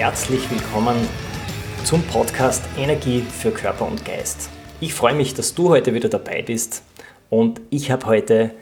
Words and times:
Herzlich 0.00 0.50
willkommen 0.50 0.96
zum 1.84 2.02
Podcast 2.04 2.64
Energie 2.78 3.20
für 3.20 3.50
Körper 3.50 3.86
und 3.86 4.02
Geist. 4.02 4.48
Ich 4.80 4.94
freue 4.94 5.12
mich, 5.12 5.34
dass 5.34 5.54
du 5.54 5.68
heute 5.68 5.92
wieder 5.92 6.08
dabei 6.08 6.40
bist 6.40 6.82
und 7.28 7.60
ich 7.68 7.90
habe 7.90 8.06
heute 8.06 8.52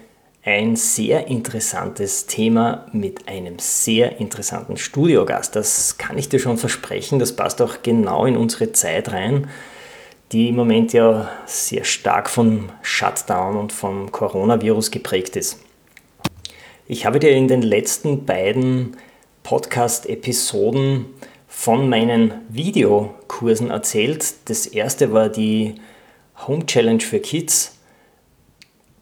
ein 0.43 0.75
sehr 0.75 1.29
interessantes 1.29 2.27
Thema 2.27 2.87
mit 2.93 3.29
einem 3.29 3.61
sehr 3.61 4.19
interessanten 4.19 4.77
Studiogast. 4.77 5.55
Das 5.55 5.97
kann 5.97 6.19
ich 6.19 6.29
dir 6.29 6.41
schon 6.41 6.59
versprechen, 6.59 7.21
das 7.21 7.37
passt 7.37 7.63
auch 7.63 7.85
genau 7.85 8.27
in 8.27 8.37
unsere 8.37 8.73
Zeit 8.73 9.13
rein 9.13 9.49
die 10.33 10.49
im 10.49 10.57
Moment 10.57 10.93
ja 10.93 11.31
sehr 11.47 11.85
stark 11.85 12.29
vom 12.29 12.69
Shutdown 12.83 13.57
und 13.57 13.73
vom 13.73 14.11
Coronavirus 14.11 14.91
geprägt 14.91 15.37
ist. 15.37 15.61
Ich 16.89 17.07
habe 17.07 17.21
dir 17.21 17.31
in 17.31 17.47
den 17.47 17.63
letzten 17.63 18.27
beiden 18.27 18.97
Podcast-Episoden 19.49 21.07
von 21.69 21.91
meinen 21.91 22.33
Videokursen 22.49 23.69
erzählt. 23.69 24.25
Das 24.47 24.65
erste 24.65 25.13
war 25.13 25.29
die 25.29 25.75
Home 26.47 26.65
Challenge 26.65 27.03
für 27.03 27.21
Kids 27.21 27.77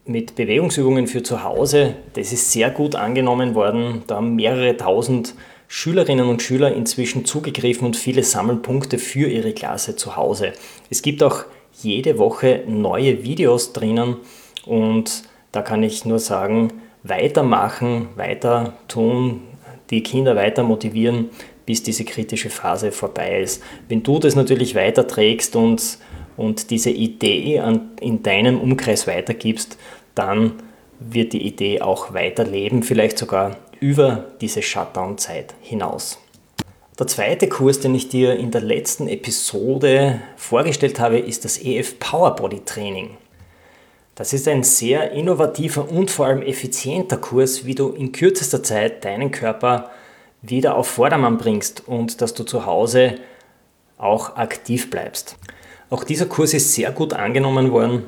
mit 0.03 0.35
Bewegungsübungen 0.35 1.07
für 1.07 1.23
zu 1.23 1.45
Hause. 1.45 1.95
Das 2.15 2.33
ist 2.33 2.51
sehr 2.51 2.69
gut 2.69 2.95
angenommen 2.97 3.55
worden. 3.55 4.03
Da 4.07 4.17
haben 4.17 4.35
mehrere 4.35 4.75
tausend 4.75 5.33
Schülerinnen 5.69 6.27
und 6.27 6.41
Schüler 6.41 6.73
inzwischen 6.73 7.23
zugegriffen 7.23 7.85
und 7.85 7.95
viele 7.95 8.23
sammeln 8.23 8.61
Punkte 8.61 8.97
für 8.97 9.29
ihre 9.29 9.53
Klasse 9.53 9.95
zu 9.95 10.17
Hause. 10.17 10.51
Es 10.89 11.01
gibt 11.01 11.23
auch 11.23 11.45
jede 11.81 12.17
Woche 12.17 12.65
neue 12.67 13.23
Videos 13.23 13.71
drinnen 13.71 14.17
und 14.65 15.23
da 15.53 15.61
kann 15.61 15.83
ich 15.83 16.03
nur 16.03 16.19
sagen, 16.19 16.73
weitermachen, 17.03 18.09
weiter 18.17 18.73
tun, 18.89 19.43
die 19.89 20.03
Kinder 20.03 20.35
weiter 20.35 20.63
motivieren, 20.63 21.29
bis 21.67 21.83
diese 21.83 22.05
kritische 22.05 22.49
Phase 22.49 22.91
vorbei 22.91 23.41
ist. 23.41 23.61
Wenn 23.89 24.01
du 24.01 24.17
das 24.17 24.35
natürlich 24.35 24.73
weiterträgst 24.73 25.55
und, 25.55 25.99
und 26.37 26.71
diese 26.71 26.89
Idee 26.89 27.59
an, 27.59 27.91
in 27.99 28.23
deinem 28.23 28.59
Umkreis 28.59 29.05
weitergibst, 29.05 29.77
dann 30.15 30.53
wird 30.99 31.33
die 31.33 31.45
Idee 31.45 31.81
auch 31.81 32.13
weiterleben, 32.13 32.81
vielleicht 32.81 33.19
sogar 33.19 33.57
über 33.79 34.25
diese 34.41 34.61
Shutdown-Zeit 34.61 35.53
hinaus. 35.61 36.17
Der 36.97 37.05
zweite 37.05 37.47
Kurs, 37.47 37.81
den 37.81 37.93
ich 37.93 38.09
dir 38.09 38.37
in 38.37 38.49
der 38.49 38.61
letzten 38.61 39.07
Episode 39.09 40.21
vorgestellt 40.37 40.99
habe, 40.99 41.19
ist 41.19 41.45
das 41.45 41.61
EF 41.61 41.99
Power 41.99 42.35
Body 42.35 42.61
Training. 42.65 43.17
Das 44.15 44.33
ist 44.33 44.47
ein 44.47 44.63
sehr 44.63 45.11
innovativer 45.11 45.91
und 45.91 46.09
vor 46.09 46.27
allem 46.27 46.41
effizienter 46.41 47.17
Kurs, 47.17 47.65
wie 47.65 47.75
du 47.75 47.89
in 47.89 48.13
kürzester 48.13 48.63
Zeit 48.63 49.03
deinen 49.05 49.31
Körper 49.31 49.91
wieder 50.49 50.75
auf 50.75 50.87
Vordermann 50.87 51.37
bringst 51.37 51.87
und 51.87 52.21
dass 52.21 52.33
du 52.33 52.43
zu 52.43 52.65
Hause 52.65 53.15
auch 53.97 54.35
aktiv 54.35 54.89
bleibst. 54.89 55.37
Auch 55.89 56.03
dieser 56.03 56.25
Kurs 56.25 56.53
ist 56.53 56.73
sehr 56.73 56.91
gut 56.91 57.13
angenommen 57.13 57.71
worden. 57.71 58.03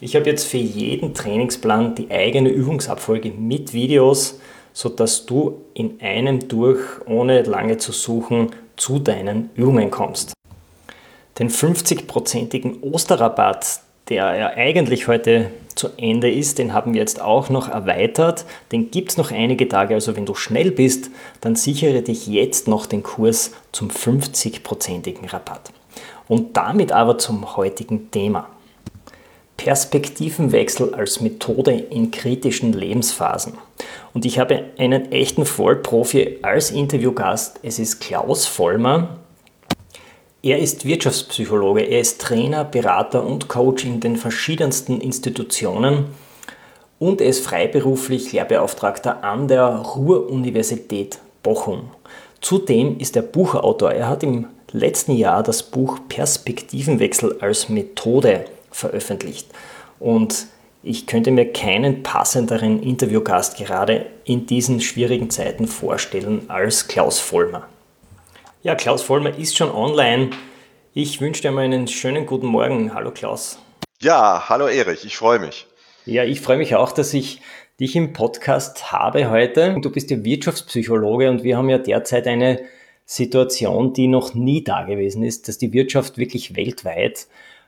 Ich 0.00 0.16
habe 0.16 0.26
jetzt 0.26 0.46
für 0.46 0.58
jeden 0.58 1.14
Trainingsplan 1.14 1.94
die 1.94 2.10
eigene 2.10 2.50
Übungsabfolge 2.50 3.30
mit 3.30 3.72
Videos 3.72 4.38
sodass 4.74 5.24
du 5.24 5.62
in 5.72 6.00
einem 6.02 6.48
durch, 6.48 6.80
ohne 7.06 7.42
lange 7.42 7.78
zu 7.78 7.92
suchen, 7.92 8.50
zu 8.76 8.98
deinen 8.98 9.50
Übungen 9.54 9.90
kommst. 9.90 10.34
Den 11.38 11.48
50-prozentigen 11.48 12.82
Osterrabatt, 12.82 13.80
der 14.08 14.36
ja 14.36 14.50
eigentlich 14.54 15.08
heute 15.08 15.50
zu 15.74 15.88
Ende 15.96 16.30
ist, 16.30 16.58
den 16.58 16.72
haben 16.72 16.94
wir 16.94 17.00
jetzt 17.00 17.20
auch 17.20 17.50
noch 17.50 17.68
erweitert. 17.68 18.44
Den 18.70 18.90
gibt 18.90 19.10
es 19.10 19.16
noch 19.16 19.32
einige 19.32 19.68
Tage, 19.68 19.94
also 19.94 20.16
wenn 20.16 20.26
du 20.26 20.34
schnell 20.34 20.70
bist, 20.70 21.10
dann 21.40 21.56
sichere 21.56 22.02
dich 22.02 22.26
jetzt 22.26 22.68
noch 22.68 22.86
den 22.86 23.02
Kurs 23.02 23.52
zum 23.72 23.88
50-prozentigen 23.88 25.32
Rabatt. 25.32 25.72
Und 26.28 26.56
damit 26.56 26.92
aber 26.92 27.18
zum 27.18 27.56
heutigen 27.56 28.10
Thema. 28.10 28.48
Perspektivenwechsel 29.56 30.94
als 30.94 31.20
Methode 31.20 31.72
in 31.72 32.10
kritischen 32.10 32.72
Lebensphasen. 32.72 33.54
Und 34.12 34.24
ich 34.24 34.38
habe 34.38 34.64
einen 34.78 35.12
echten 35.12 35.46
Vollprofi 35.46 36.38
als 36.42 36.70
Interviewgast. 36.70 37.60
Es 37.62 37.78
ist 37.78 38.00
Klaus 38.00 38.46
Vollmer. 38.46 39.20
Er 40.44 40.58
ist 40.58 40.84
Wirtschaftspsychologe, 40.84 41.80
er 41.80 42.00
ist 42.00 42.20
Trainer, 42.20 42.64
Berater 42.64 43.24
und 43.24 43.48
Coach 43.48 43.86
in 43.86 44.00
den 44.00 44.16
verschiedensten 44.16 45.00
Institutionen 45.00 46.08
und 46.98 47.22
er 47.22 47.28
ist 47.28 47.46
freiberuflich 47.46 48.30
Lehrbeauftragter 48.30 49.24
an 49.24 49.48
der 49.48 49.64
Ruhr-Universität 49.64 51.18
Bochum. 51.42 51.88
Zudem 52.42 52.98
ist 52.98 53.16
er 53.16 53.22
Buchautor. 53.22 53.92
Er 53.92 54.06
hat 54.10 54.22
im 54.22 54.48
letzten 54.70 55.12
Jahr 55.12 55.42
das 55.42 55.62
Buch 55.62 55.98
Perspektivenwechsel 56.10 57.38
als 57.40 57.70
Methode 57.70 58.44
veröffentlicht. 58.70 59.48
Und 59.98 60.48
ich 60.82 61.06
könnte 61.06 61.30
mir 61.30 61.54
keinen 61.54 62.02
passenderen 62.02 62.82
Interviewgast 62.82 63.56
gerade 63.56 64.04
in 64.26 64.44
diesen 64.44 64.82
schwierigen 64.82 65.30
Zeiten 65.30 65.66
vorstellen 65.66 66.42
als 66.48 66.86
Klaus 66.86 67.18
Vollmer. 67.18 67.66
Ja, 68.64 68.74
Klaus 68.74 69.02
Vollmer 69.02 69.36
ist 69.36 69.58
schon 69.58 69.70
online. 69.70 70.30
Ich 70.94 71.20
wünsche 71.20 71.42
dir 71.42 71.50
mal 71.50 71.66
einen 71.66 71.86
schönen 71.86 72.24
guten 72.24 72.46
Morgen. 72.46 72.94
Hallo 72.94 73.10
Klaus. 73.10 73.58
Ja, 74.00 74.48
hallo 74.48 74.68
Erich, 74.68 75.04
ich 75.04 75.18
freue 75.18 75.38
mich. 75.38 75.66
Ja, 76.06 76.24
ich 76.24 76.40
freue 76.40 76.56
mich 76.56 76.74
auch, 76.74 76.90
dass 76.92 77.12
ich 77.12 77.42
dich 77.78 77.94
im 77.94 78.14
Podcast 78.14 78.90
habe 78.90 79.28
heute. 79.28 79.78
Du 79.82 79.90
bist 79.90 80.10
ja 80.10 80.24
Wirtschaftspsychologe 80.24 81.28
und 81.28 81.44
wir 81.44 81.58
haben 81.58 81.68
ja 81.68 81.76
derzeit 81.76 82.26
eine 82.26 82.58
Situation, 83.04 83.92
die 83.92 84.06
noch 84.06 84.32
nie 84.32 84.64
da 84.64 84.84
gewesen 84.84 85.24
ist, 85.24 85.46
dass 85.46 85.58
die 85.58 85.74
Wirtschaft 85.74 86.16
wirklich 86.16 86.56
weltweit 86.56 87.26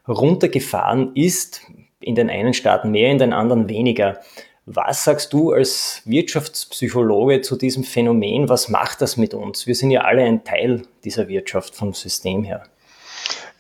runtergefahren 0.09 1.15
ist, 1.15 1.61
in 2.01 2.15
den 2.15 2.31
einen 2.31 2.55
Staaten 2.55 2.91
mehr, 2.91 3.11
in 3.11 3.19
den 3.19 3.35
anderen 3.35 3.69
weniger. 3.69 4.21
Was 4.69 5.05
sagst 5.05 5.33
du 5.33 5.53
als 5.53 6.03
Wirtschaftspsychologe 6.07 7.41
zu 7.41 7.55
diesem 7.55 7.85
Phänomen? 7.85 8.49
Was 8.49 8.69
macht 8.69 9.01
das 9.01 9.17
mit 9.17 9.33
uns? 9.33 9.69
Wir 9.69 9.77
sind 9.77 9.93
ja 9.93 10.01
alle 10.01 10.25
ein 10.25 10.43
Teil 10.43 10.83
dieser 11.05 11.29
Wirtschaft 11.29 11.77
vom 11.77 11.95
System 11.95 12.43
her. 12.43 12.65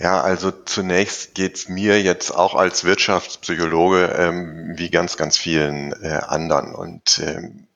Ja, 0.01 0.21
also 0.21 0.51
zunächst 0.51 1.37
geht's 1.37 1.69
mir 1.69 2.03
jetzt 2.03 2.33
auch 2.33 2.57
als 2.57 2.83
Wirtschaftspsychologe 2.83 4.17
ähm, 4.19 4.75
wie 4.77 4.91
ganz, 4.91 5.17
ganz 5.17 5.39
vielen 5.39 5.93
äh, 6.03 6.09
anderen. 6.27 6.75
Und 6.75 7.21
ähm, 7.25 7.69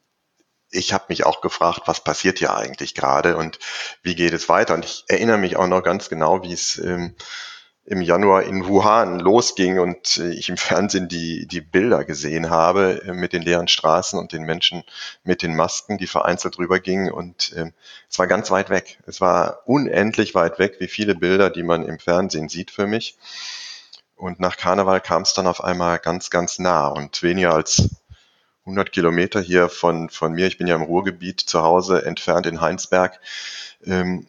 ich 0.72 0.92
habe 0.92 1.04
mich 1.08 1.24
auch 1.24 1.40
gefragt, 1.40 1.82
was 1.86 2.02
passiert 2.02 2.40
hier 2.40 2.56
eigentlich 2.56 2.96
gerade 2.96 3.36
und 3.36 3.60
wie 4.02 4.16
geht 4.16 4.32
es 4.32 4.48
weiter? 4.48 4.74
Und 4.74 4.84
ich 4.84 5.04
erinnere 5.06 5.38
mich 5.38 5.56
auch 5.56 5.68
noch 5.68 5.82
ganz 5.84 6.08
genau, 6.08 6.42
wie 6.42 6.52
es 6.52 6.78
ähm, 6.78 7.14
im 7.90 8.02
Januar 8.02 8.44
in 8.44 8.68
Wuhan 8.68 9.18
losging 9.18 9.80
und 9.80 10.16
äh, 10.18 10.30
ich 10.30 10.48
im 10.48 10.56
Fernsehen 10.56 11.08
die, 11.08 11.46
die 11.46 11.60
Bilder 11.60 12.04
gesehen 12.04 12.48
habe 12.48 13.02
äh, 13.04 13.12
mit 13.12 13.32
den 13.32 13.42
leeren 13.42 13.66
Straßen 13.66 14.16
und 14.16 14.32
den 14.32 14.44
Menschen 14.44 14.84
mit 15.24 15.42
den 15.42 15.56
Masken, 15.56 15.98
die 15.98 16.06
vereinzelt 16.06 16.56
rübergingen. 16.58 17.10
Und 17.10 17.52
äh, 17.52 17.72
es 18.08 18.16
war 18.20 18.28
ganz 18.28 18.52
weit 18.52 18.70
weg. 18.70 19.00
Es 19.06 19.20
war 19.20 19.62
unendlich 19.66 20.36
weit 20.36 20.60
weg, 20.60 20.76
wie 20.78 20.86
viele 20.86 21.16
Bilder, 21.16 21.50
die 21.50 21.64
man 21.64 21.84
im 21.84 21.98
Fernsehen 21.98 22.48
sieht 22.48 22.70
für 22.70 22.86
mich. 22.86 23.18
Und 24.14 24.38
nach 24.38 24.56
Karneval 24.56 25.00
kam 25.00 25.22
es 25.22 25.34
dann 25.34 25.48
auf 25.48 25.64
einmal 25.64 25.98
ganz, 25.98 26.30
ganz 26.30 26.60
nah 26.60 26.86
und 26.86 27.24
weniger 27.24 27.54
als 27.54 27.88
100 28.66 28.92
Kilometer 28.92 29.40
hier 29.40 29.68
von, 29.68 30.10
von 30.10 30.32
mir, 30.32 30.46
ich 30.46 30.58
bin 30.58 30.68
ja 30.68 30.76
im 30.76 30.82
Ruhrgebiet 30.82 31.40
zu 31.40 31.62
Hause 31.62 32.04
entfernt 32.04 32.46
in 32.46 32.60
Heinsberg, 32.60 33.18
ähm, 33.84 34.28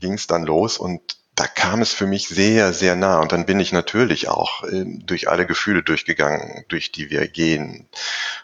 ging 0.00 0.14
es 0.14 0.26
dann 0.26 0.44
los 0.44 0.78
und 0.78 1.21
da 1.42 1.48
kam 1.48 1.82
es 1.82 1.92
für 1.92 2.06
mich 2.06 2.28
sehr, 2.28 2.72
sehr 2.72 2.94
nah. 2.94 3.18
Und 3.18 3.32
dann 3.32 3.46
bin 3.46 3.58
ich 3.58 3.72
natürlich 3.72 4.28
auch 4.28 4.62
äh, 4.62 4.84
durch 4.86 5.28
alle 5.28 5.44
Gefühle 5.44 5.82
durchgegangen, 5.82 6.64
durch 6.68 6.92
die 6.92 7.10
wir 7.10 7.26
gehen. 7.26 7.88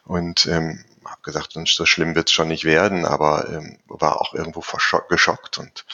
Und 0.05 0.47
ähm, 0.47 0.85
habe 1.05 1.23
gesagt, 1.23 1.53
so 1.53 1.87
schlimm 1.87 2.17
wird 2.17 2.29
es 2.29 2.33
schon 2.33 2.49
nicht 2.49 2.65
werden, 2.65 3.07
aber 3.07 3.49
ähm, 3.51 3.79
war 3.87 4.21
auch 4.21 4.35
irgendwo 4.35 4.65
geschockt 5.09 5.59
und 5.59 5.87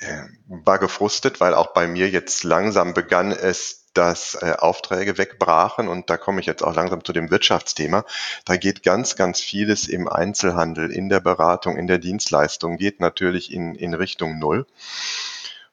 äh, 0.00 0.24
war 0.46 0.78
gefrustet, 0.78 1.40
weil 1.40 1.54
auch 1.54 1.68
bei 1.68 1.86
mir 1.86 2.10
jetzt 2.10 2.44
langsam 2.44 2.92
begann 2.92 3.32
es 3.32 3.86
dass 3.94 4.34
äh, 4.34 4.54
Aufträge 4.58 5.18
wegbrachen 5.18 5.88
und 5.88 6.08
da 6.08 6.18
komme 6.18 6.40
ich 6.40 6.46
jetzt 6.46 6.62
auch 6.62 6.74
langsam 6.74 7.02
zu 7.02 7.12
dem 7.12 7.30
Wirtschaftsthema. 7.30 8.04
Da 8.44 8.56
geht 8.56 8.84
ganz, 8.84 9.16
ganz 9.16 9.40
vieles 9.40 9.88
im 9.88 10.06
Einzelhandel, 10.06 10.92
in 10.92 11.08
der 11.08 11.18
Beratung, 11.18 11.76
in 11.76 11.88
der 11.88 11.98
Dienstleistung, 11.98 12.76
geht 12.76 13.00
natürlich 13.00 13.52
in, 13.52 13.74
in 13.74 13.94
Richtung 13.94 14.38
Null. 14.38 14.66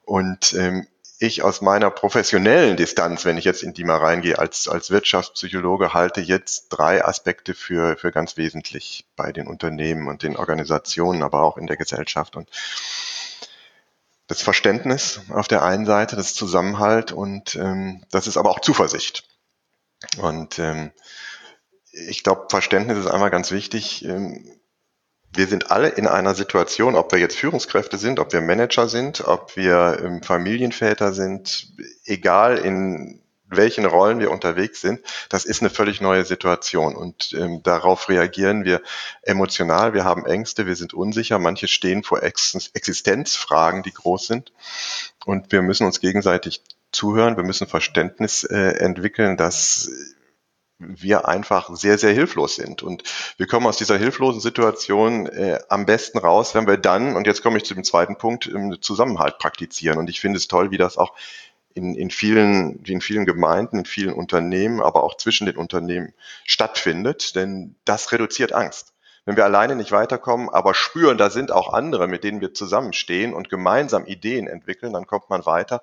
Und 0.06 0.54
ähm, 0.54 0.86
ich 1.18 1.42
aus 1.42 1.60
meiner 1.60 1.90
professionellen 1.90 2.76
Distanz, 2.76 3.24
wenn 3.24 3.38
ich 3.38 3.44
jetzt 3.44 3.62
in 3.62 3.74
die 3.74 3.84
mal 3.84 3.98
reingehe, 3.98 4.38
als, 4.38 4.68
als 4.68 4.90
Wirtschaftspsychologe 4.90 5.92
halte 5.92 6.20
jetzt 6.20 6.68
drei 6.68 7.04
Aspekte 7.04 7.54
für, 7.54 7.96
für 7.96 8.12
ganz 8.12 8.36
wesentlich 8.36 9.04
bei 9.16 9.32
den 9.32 9.48
Unternehmen 9.48 10.08
und 10.08 10.22
den 10.22 10.36
Organisationen, 10.36 11.22
aber 11.22 11.42
auch 11.42 11.56
in 11.56 11.66
der 11.66 11.76
Gesellschaft. 11.76 12.36
Und 12.36 12.48
das 14.28 14.42
Verständnis 14.42 15.20
auf 15.30 15.48
der 15.48 15.62
einen 15.62 15.86
Seite, 15.86 16.16
das 16.16 16.34
Zusammenhalt 16.34 17.12
und 17.12 17.56
ähm, 17.56 18.04
das 18.10 18.26
ist 18.26 18.36
aber 18.36 18.50
auch 18.50 18.60
Zuversicht. 18.60 19.24
Und 20.18 20.58
ähm, 20.60 20.92
ich 21.90 22.22
glaube, 22.22 22.46
Verständnis 22.48 22.98
ist 22.98 23.06
einmal 23.06 23.30
ganz 23.30 23.50
wichtig. 23.50 24.04
Ähm, 24.04 24.44
wir 25.36 25.46
sind 25.46 25.70
alle 25.70 25.88
in 25.88 26.06
einer 26.06 26.34
Situation, 26.34 26.94
ob 26.94 27.12
wir 27.12 27.18
jetzt 27.18 27.36
Führungskräfte 27.36 27.98
sind, 27.98 28.18
ob 28.18 28.32
wir 28.32 28.40
Manager 28.40 28.88
sind, 28.88 29.26
ob 29.26 29.56
wir 29.56 30.00
ähm, 30.02 30.22
Familienväter 30.22 31.12
sind, 31.12 31.68
egal 32.04 32.58
in 32.58 33.20
welchen 33.48 33.84
Rollen 33.86 34.18
wir 34.18 34.30
unterwegs 34.30 34.80
sind, 34.80 35.00
das 35.28 35.44
ist 35.44 35.60
eine 35.60 35.70
völlig 35.70 36.00
neue 36.00 36.24
Situation. 36.24 36.96
Und 36.96 37.32
ähm, 37.38 37.62
darauf 37.62 38.08
reagieren 38.08 38.64
wir 38.64 38.82
emotional, 39.22 39.94
wir 39.94 40.04
haben 40.04 40.26
Ängste, 40.26 40.66
wir 40.66 40.76
sind 40.76 40.94
unsicher, 40.94 41.38
manche 41.38 41.68
stehen 41.68 42.02
vor 42.02 42.22
Ex 42.22 42.70
Existenzfragen, 42.74 43.82
die 43.82 43.92
groß 43.92 44.26
sind. 44.26 44.52
Und 45.24 45.52
wir 45.52 45.62
müssen 45.62 45.86
uns 45.86 46.00
gegenseitig 46.00 46.62
zuhören, 46.90 47.36
wir 47.36 47.44
müssen 47.44 47.66
Verständnis 47.66 48.44
äh, 48.44 48.78
entwickeln, 48.78 49.36
dass 49.36 49.90
wir 50.78 51.26
einfach 51.26 51.74
sehr, 51.74 51.98
sehr 51.98 52.12
hilflos 52.12 52.56
sind. 52.56 52.82
Und 52.82 53.02
wir 53.38 53.46
kommen 53.46 53.66
aus 53.66 53.78
dieser 53.78 53.96
hilflosen 53.96 54.40
Situation 54.40 55.26
äh, 55.26 55.58
am 55.68 55.86
besten 55.86 56.18
raus, 56.18 56.54
wenn 56.54 56.66
wir 56.66 56.76
dann, 56.76 57.16
und 57.16 57.26
jetzt 57.26 57.42
komme 57.42 57.56
ich 57.56 57.64
zu 57.64 57.74
dem 57.74 57.84
zweiten 57.84 58.16
Punkt, 58.16 58.46
im 58.46 58.80
Zusammenhalt 58.82 59.38
praktizieren. 59.38 59.98
Und 59.98 60.10
ich 60.10 60.20
finde 60.20 60.36
es 60.36 60.48
toll, 60.48 60.70
wie 60.70 60.78
das 60.78 60.98
auch 60.98 61.14
in, 61.74 61.94
in, 61.94 62.10
vielen, 62.10 62.82
in 62.84 63.00
vielen 63.00 63.26
Gemeinden, 63.26 63.80
in 63.80 63.84
vielen 63.84 64.14
Unternehmen, 64.14 64.80
aber 64.80 65.04
auch 65.04 65.16
zwischen 65.16 65.46
den 65.46 65.56
Unternehmen 65.56 66.12
stattfindet, 66.44 67.34
denn 67.36 67.76
das 67.84 68.12
reduziert 68.12 68.52
Angst. 68.52 68.94
Wenn 69.26 69.36
wir 69.36 69.44
alleine 69.44 69.76
nicht 69.76 69.92
weiterkommen, 69.92 70.48
aber 70.48 70.72
spüren, 70.72 71.18
da 71.18 71.30
sind 71.30 71.50
auch 71.50 71.72
andere, 71.72 72.06
mit 72.06 72.22
denen 72.22 72.40
wir 72.40 72.54
zusammenstehen 72.54 73.34
und 73.34 73.50
gemeinsam 73.50 74.06
Ideen 74.06 74.46
entwickeln, 74.46 74.92
dann 74.92 75.06
kommt 75.06 75.28
man 75.28 75.44
weiter 75.44 75.82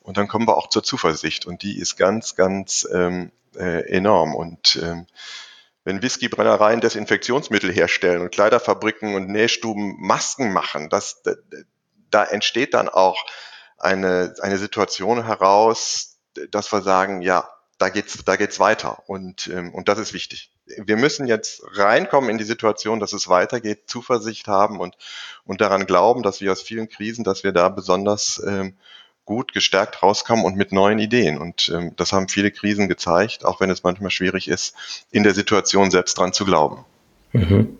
und 0.00 0.16
dann 0.16 0.26
kommen 0.26 0.48
wir 0.48 0.56
auch 0.56 0.68
zur 0.68 0.82
Zuversicht 0.82 1.46
und 1.46 1.62
die 1.62 1.78
ist 1.78 1.96
ganz, 1.96 2.34
ganz 2.34 2.88
ähm, 2.92 3.30
äh, 3.56 3.88
enorm. 3.88 4.34
Und 4.34 4.78
ähm, 4.82 5.06
wenn 5.84 6.02
Whiskybrennereien 6.02 6.80
Desinfektionsmittel 6.80 7.72
herstellen 7.72 8.22
und 8.22 8.30
Kleiderfabriken 8.30 9.14
und 9.14 9.28
Nähstuben 9.28 9.96
Masken 9.98 10.52
machen, 10.52 10.88
das, 10.88 11.22
da, 12.10 12.24
entsteht 12.24 12.74
dann 12.74 12.88
auch 12.88 13.24
eine, 13.78 14.34
eine 14.40 14.58
Situation 14.58 15.24
heraus, 15.24 16.18
dass 16.50 16.72
wir 16.72 16.82
sagen, 16.82 17.20
ja, 17.20 17.48
da 17.78 17.88
geht's, 17.88 18.24
da 18.24 18.36
geht's 18.36 18.60
weiter 18.60 19.02
und, 19.08 19.48
ähm, 19.48 19.74
und 19.74 19.88
das 19.88 19.98
ist 19.98 20.12
wichtig. 20.12 20.52
Wir 20.66 20.96
müssen 20.96 21.26
jetzt 21.26 21.62
reinkommen 21.74 22.30
in 22.30 22.38
die 22.38 22.44
Situation, 22.44 23.00
dass 23.00 23.12
es 23.12 23.28
weitergeht, 23.28 23.90
Zuversicht 23.90 24.46
haben 24.46 24.78
und, 24.78 24.96
und 25.44 25.60
daran 25.60 25.86
glauben, 25.86 26.22
dass 26.22 26.40
wir 26.40 26.52
aus 26.52 26.62
vielen 26.62 26.88
Krisen, 26.88 27.24
dass 27.24 27.42
wir 27.42 27.50
da 27.50 27.68
besonders 27.68 28.40
ähm, 28.46 28.76
gut 29.24 29.52
gestärkt 29.52 30.02
rauskommen 30.02 30.44
und 30.44 30.56
mit 30.56 30.72
neuen 30.72 30.98
Ideen. 30.98 31.38
Und 31.38 31.70
ähm, 31.74 31.92
das 31.96 32.12
haben 32.12 32.28
viele 32.28 32.50
Krisen 32.50 32.88
gezeigt, 32.88 33.44
auch 33.44 33.60
wenn 33.60 33.70
es 33.70 33.82
manchmal 33.82 34.10
schwierig 34.10 34.48
ist, 34.48 34.74
in 35.10 35.22
der 35.22 35.34
Situation 35.34 35.90
selbst 35.90 36.18
dran 36.18 36.32
zu 36.32 36.44
glauben. 36.44 36.84
Mhm. 37.32 37.78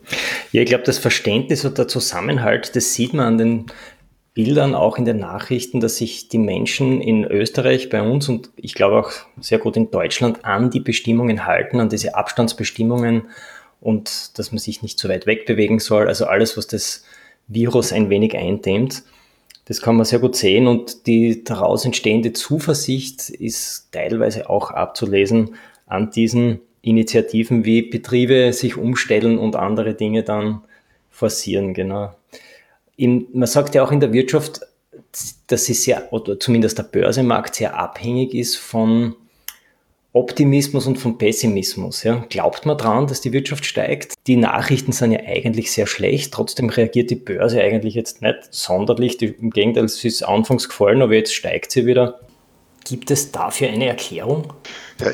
Ja, 0.53 0.63
ich 0.63 0.69
glaube, 0.69 0.85
das 0.85 0.99
Verständnis 0.99 1.65
und 1.65 1.79
der 1.79 1.89
Zusammenhalt, 1.89 2.75
das 2.75 2.95
sieht 2.95 3.13
man 3.13 3.27
an 3.27 3.39
den 3.39 3.67
Bildern, 4.35 4.75
auch 4.75 4.97
in 4.97 5.05
den 5.05 5.19
Nachrichten, 5.19 5.81
dass 5.81 5.97
sich 5.97 6.29
die 6.29 6.39
Menschen 6.39 7.03
in 7.03 7.25
Österreich 7.25 7.91
bei 7.91 8.01
uns 8.01 8.31
und 8.31 8.51
ich 8.57 8.73
glaube 8.73 9.01
auch 9.01 9.13
sehr 9.39 9.59
gut 9.59 9.77
in 9.77 9.91
Deutschland 9.91 10.47
an 10.47 10.71
die 10.71 10.81
Bestimmungen 10.81 11.45
halten, 11.45 11.81
an 11.81 11.91
diese 11.91 12.15
Abstandsbestimmungen 12.15 13.29
und 13.83 14.39
dass 14.39 14.51
man 14.51 14.59
sich 14.59 14.81
nicht 14.81 14.99
zu 14.99 15.11
weit 15.11 15.27
wegbewegen 15.27 15.81
soll. 15.81 16.09
Also 16.09 16.25
alles, 16.25 16.57
was 16.57 16.67
das 16.67 17.05
Virus 17.47 17.93
ein 17.93 18.09
wenig 18.09 18.35
eindämmt. 18.35 19.03
Das 19.65 19.81
kann 19.81 19.97
man 19.97 20.05
sehr 20.05 20.19
gut 20.19 20.35
sehen 20.35 20.67
und 20.67 21.07
die 21.07 21.45
daraus 21.45 21.85
entstehende 21.85 22.33
Zuversicht 22.33 23.31
ist 23.31 23.89
teilweise 23.93 24.51
auch 24.51 24.71
abzulesen 24.71 25.55
an 25.87 26.11
diesen 26.11 26.61
Initiativen, 26.83 27.65
wie 27.65 27.83
Betriebe 27.83 28.53
sich 28.53 28.77
umstellen 28.77 29.39
und 29.39 29.55
andere 29.55 29.95
Dinge 29.95 30.25
dann 30.25 30.63
forcieren, 31.11 31.75
genau. 31.75 32.13
In, 32.97 33.27
man 33.33 33.47
sagt 33.47 33.75
ja 33.75 33.85
auch 33.85 33.93
in 33.93 34.01
der 34.01 34.13
Wirtschaft, 34.13 34.63
dass 35.47 35.65
sie 35.65 35.75
sehr, 35.75 36.13
oder 36.13 36.41
zumindest 36.41 36.79
der 36.79 36.85
Börsemarkt 36.85 37.55
sehr 37.55 37.79
abhängig 37.79 38.35
ist 38.35 38.57
von 38.57 39.15
Optimismus 40.15 40.87
und 40.87 40.99
vom 40.99 41.17
Pessimismus. 41.17 42.03
Ja. 42.03 42.25
Glaubt 42.29 42.67
man 42.67 42.77
dran, 42.77 43.07
dass 43.07 43.23
die 43.23 43.33
Wirtschaft 43.33 43.65
steigt? 43.65 44.15
Die 44.27 44.37
Nachrichten 44.37 44.93
sind 44.93 45.13
ja 45.13 45.21
eigentlich 45.21 45.73
sehr 45.73 45.87
schlecht, 45.87 46.35
trotzdem 46.35 46.69
reagiert 46.69 47.11
die 47.11 47.17
Börse 47.17 47.61
eigentlich 47.61 47.95
jetzt 47.95 48.21
nicht 48.21 48.39
sonderlich. 48.51 49.17
Die, 49.17 49.27
Im 49.27 49.51
Gegenteil, 49.51 49.85
es 49.85 50.05
ist 50.05 50.23
anfangs 50.23 50.69
gefallen, 50.69 51.01
aber 51.01 51.15
jetzt 51.15 51.35
steigt 51.35 51.73
sie 51.73 51.87
wieder. 51.87 52.21
Gibt 52.85 53.11
es 53.11 53.33
dafür 53.33 53.69
eine 53.69 53.87
Erklärung? 53.87 54.53
Ja, 55.01 55.13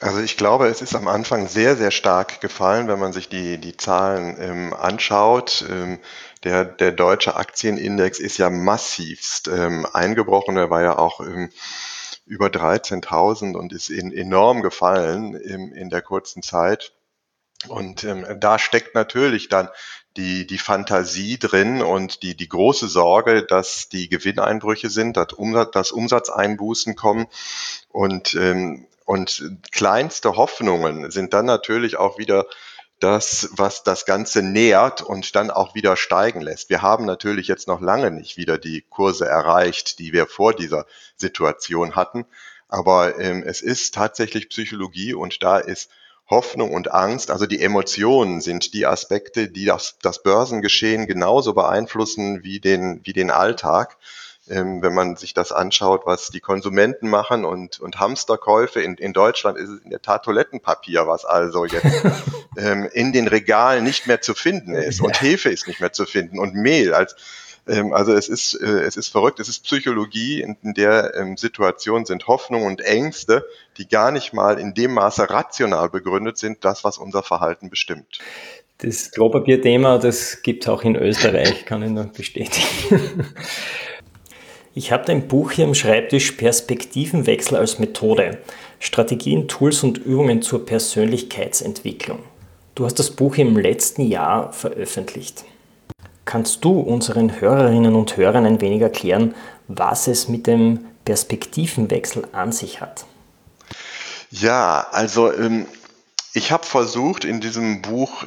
also 0.00 0.20
ich 0.20 0.36
glaube, 0.36 0.66
es 0.66 0.82
ist 0.82 0.94
am 0.94 1.08
Anfang 1.08 1.48
sehr, 1.48 1.76
sehr 1.76 1.90
stark 1.90 2.40
gefallen, 2.42 2.88
wenn 2.88 2.98
man 2.98 3.14
sich 3.14 3.30
die, 3.30 3.58
die 3.58 3.76
Zahlen 3.76 4.36
ähm, 4.38 4.74
anschaut. 4.74 5.64
Ähm, 5.70 5.98
der, 6.44 6.64
der 6.64 6.92
deutsche 6.92 7.36
Aktienindex 7.36 8.20
ist 8.20 8.36
ja 8.36 8.50
massivst 8.50 9.48
ähm, 9.48 9.86
eingebrochen. 9.90 10.56
Er 10.58 10.68
war 10.68 10.82
ja 10.82 10.98
auch 10.98 11.20
ähm, 11.20 11.50
über 12.26 12.48
13.000 12.48 13.56
und 13.56 13.72
ist 13.72 13.88
in, 13.88 14.12
enorm 14.12 14.62
gefallen 14.62 15.34
in, 15.34 15.72
in 15.72 15.88
der 15.88 16.02
kurzen 16.02 16.42
Zeit. 16.42 16.92
Und 17.68 18.04
ähm, 18.04 18.26
da 18.38 18.58
steckt 18.58 18.94
natürlich 18.94 19.48
dann 19.48 19.68
die, 20.16 20.46
die 20.46 20.58
Fantasie 20.58 21.38
drin 21.38 21.82
und 21.82 22.22
die, 22.22 22.36
die 22.36 22.48
große 22.48 22.88
Sorge, 22.88 23.44
dass 23.44 23.88
die 23.88 24.08
Gewinneinbrüche 24.08 24.90
sind, 24.90 25.16
dass, 25.16 25.32
Umsatz, 25.32 25.70
dass 25.72 25.92
Umsatzeinbußen 25.92 26.96
kommen 26.96 27.26
und, 27.88 28.34
ähm, 28.34 28.86
und 29.04 29.58
kleinste 29.72 30.36
Hoffnungen 30.36 31.10
sind 31.10 31.32
dann 31.32 31.46
natürlich 31.46 31.96
auch 31.96 32.18
wieder 32.18 32.46
das, 33.00 33.50
was 33.52 33.82
das 33.82 34.06
Ganze 34.06 34.42
nährt 34.42 35.02
und 35.02 35.36
dann 35.36 35.50
auch 35.50 35.74
wieder 35.74 35.96
steigen 35.96 36.40
lässt. 36.40 36.70
Wir 36.70 36.82
haben 36.82 37.04
natürlich 37.04 37.46
jetzt 37.46 37.68
noch 37.68 37.80
lange 37.80 38.10
nicht 38.10 38.36
wieder 38.36 38.58
die 38.58 38.84
Kurse 38.88 39.26
erreicht, 39.26 39.98
die 39.98 40.12
wir 40.12 40.26
vor 40.26 40.54
dieser 40.54 40.86
Situation 41.16 41.94
hatten. 41.94 42.24
Aber 42.68 43.18
ähm, 43.18 43.42
es 43.46 43.60
ist 43.60 43.94
tatsächlich 43.94 44.48
Psychologie 44.48 45.14
und 45.14 45.42
da 45.42 45.58
ist 45.58 45.90
Hoffnung 46.28 46.72
und 46.72 46.90
Angst, 46.90 47.30
also 47.30 47.46
die 47.46 47.62
Emotionen 47.62 48.40
sind 48.40 48.74
die 48.74 48.84
Aspekte, 48.84 49.48
die 49.48 49.64
das, 49.64 49.96
das 50.02 50.24
Börsengeschehen 50.24 51.06
genauso 51.06 51.54
beeinflussen 51.54 52.42
wie 52.42 52.58
den, 52.58 53.00
wie 53.04 53.12
den 53.12 53.30
Alltag 53.30 53.96
ähm, 54.48 54.82
wenn 54.82 54.94
man 54.94 55.16
sich 55.16 55.34
das 55.34 55.52
anschaut, 55.52 56.02
was 56.04 56.28
die 56.30 56.40
Konsumenten 56.40 57.08
machen 57.08 57.44
und, 57.44 57.80
und 57.80 57.98
Hamsterkäufe. 57.98 58.80
In, 58.80 58.94
in 58.94 59.12
Deutschland 59.12 59.58
ist 59.58 59.68
es 59.68 59.80
in 59.82 59.90
der 59.90 60.02
Tat 60.02 60.24
Toilettenpapier, 60.24 61.06
was 61.06 61.24
also 61.24 61.64
jetzt 61.64 62.04
ähm, 62.56 62.88
in 62.92 63.12
den 63.12 63.28
Regalen 63.28 63.84
nicht 63.84 64.06
mehr 64.06 64.20
zu 64.20 64.34
finden 64.34 64.74
ist. 64.74 65.00
Und 65.00 65.20
Hefe 65.20 65.50
ist 65.50 65.66
nicht 65.66 65.80
mehr 65.80 65.92
zu 65.92 66.06
finden 66.06 66.38
und 66.38 66.54
Mehl 66.54 66.94
als 66.94 67.16
ähm, 67.68 67.92
also 67.92 68.12
es 68.12 68.28
ist, 68.28 68.54
äh, 68.54 68.82
es 68.82 68.96
ist 68.96 69.08
verrückt, 69.08 69.40
es 69.40 69.48
ist 69.48 69.64
Psychologie, 69.64 70.40
in, 70.40 70.56
in 70.62 70.74
der 70.74 71.14
ähm, 71.16 71.36
Situation 71.36 72.04
sind 72.04 72.26
Hoffnung 72.28 72.64
und 72.64 72.80
Ängste, 72.80 73.44
die 73.76 73.88
gar 73.88 74.12
nicht 74.12 74.32
mal 74.32 74.58
in 74.58 74.74
dem 74.74 74.94
Maße 74.94 75.28
rational 75.28 75.88
begründet 75.88 76.38
sind, 76.38 76.64
das, 76.64 76.84
was 76.84 76.98
unser 76.98 77.22
Verhalten 77.22 77.68
bestimmt. 77.68 78.20
Das 78.78 79.10
Klopapier-Thema, 79.10 79.98
das 79.98 80.42
gibt 80.42 80.64
es 80.64 80.68
auch 80.68 80.82
in 80.82 80.96
Österreich, 80.96 81.64
kann 81.64 81.82
ich 81.82 81.90
nur 81.90 82.04
bestätigen. 82.04 82.66
Ich 84.78 84.92
habe 84.92 85.06
dein 85.06 85.26
Buch 85.26 85.52
hier 85.52 85.64
im 85.64 85.74
Schreibtisch 85.74 86.32
Perspektivenwechsel 86.32 87.56
als 87.56 87.78
Methode. 87.78 88.36
Strategien, 88.78 89.48
Tools 89.48 89.82
und 89.82 89.96
Übungen 89.96 90.42
zur 90.42 90.66
Persönlichkeitsentwicklung. 90.66 92.18
Du 92.74 92.84
hast 92.84 92.98
das 92.98 93.10
Buch 93.10 93.36
im 93.38 93.56
letzten 93.56 94.02
Jahr 94.02 94.52
veröffentlicht. 94.52 95.46
Kannst 96.26 96.62
du 96.62 96.78
unseren 96.78 97.40
Hörerinnen 97.40 97.94
und 97.94 98.18
Hörern 98.18 98.44
ein 98.44 98.60
wenig 98.60 98.82
erklären, 98.82 99.34
was 99.66 100.08
es 100.08 100.28
mit 100.28 100.46
dem 100.46 100.80
Perspektivenwechsel 101.06 102.28
an 102.32 102.52
sich 102.52 102.82
hat? 102.82 103.06
Ja, 104.30 104.88
also 104.90 105.32
ähm, 105.32 105.64
ich 106.34 106.52
habe 106.52 106.66
versucht, 106.66 107.24
in 107.24 107.40
diesem 107.40 107.80
Buch 107.80 108.26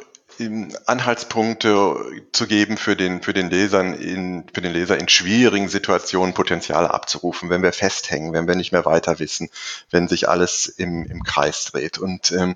Anhaltspunkte 0.85 2.23
zu 2.31 2.47
geben 2.47 2.77
für 2.77 2.95
den, 2.95 3.21
für 3.21 3.33
den 3.33 3.49
Lesern 3.49 3.93
in, 3.93 4.45
für 4.53 4.61
den 4.61 4.73
Leser 4.73 4.97
in 4.97 5.09
schwierigen 5.09 5.69
Situationen 5.69 6.33
Potenziale 6.33 6.93
abzurufen, 6.93 7.49
wenn 7.49 7.63
wir 7.63 7.73
festhängen, 7.73 8.33
wenn 8.33 8.47
wir 8.47 8.55
nicht 8.55 8.71
mehr 8.71 8.85
weiter 8.85 9.19
wissen, 9.19 9.49
wenn 9.89 10.07
sich 10.07 10.29
alles 10.29 10.67
im, 10.67 11.05
im 11.05 11.23
Kreis 11.23 11.65
dreht. 11.65 11.97
Und 11.97 12.31
ähm, 12.31 12.55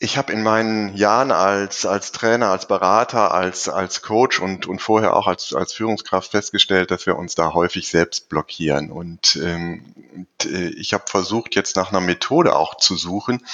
ich 0.00 0.16
habe 0.16 0.32
in 0.32 0.42
meinen 0.44 0.96
Jahren 0.96 1.32
als, 1.32 1.84
als 1.84 2.12
Trainer, 2.12 2.50
als 2.50 2.68
Berater, 2.68 3.34
als, 3.34 3.68
als 3.68 4.00
Coach 4.02 4.38
und, 4.38 4.66
und 4.66 4.80
vorher 4.80 5.16
auch 5.16 5.26
als, 5.26 5.52
als 5.54 5.72
Führungskraft 5.72 6.30
festgestellt, 6.30 6.92
dass 6.92 7.06
wir 7.06 7.16
uns 7.16 7.34
da 7.34 7.52
häufig 7.52 7.88
selbst 7.88 8.28
blockieren. 8.28 8.92
Und, 8.92 9.36
ähm, 9.42 10.26
äh, 10.44 10.68
ich 10.68 10.94
habe 10.94 11.04
versucht, 11.08 11.56
jetzt 11.56 11.74
nach 11.74 11.90
einer 11.90 12.00
Methode 12.00 12.54
auch 12.54 12.76
zu 12.76 12.94
suchen, 12.94 13.44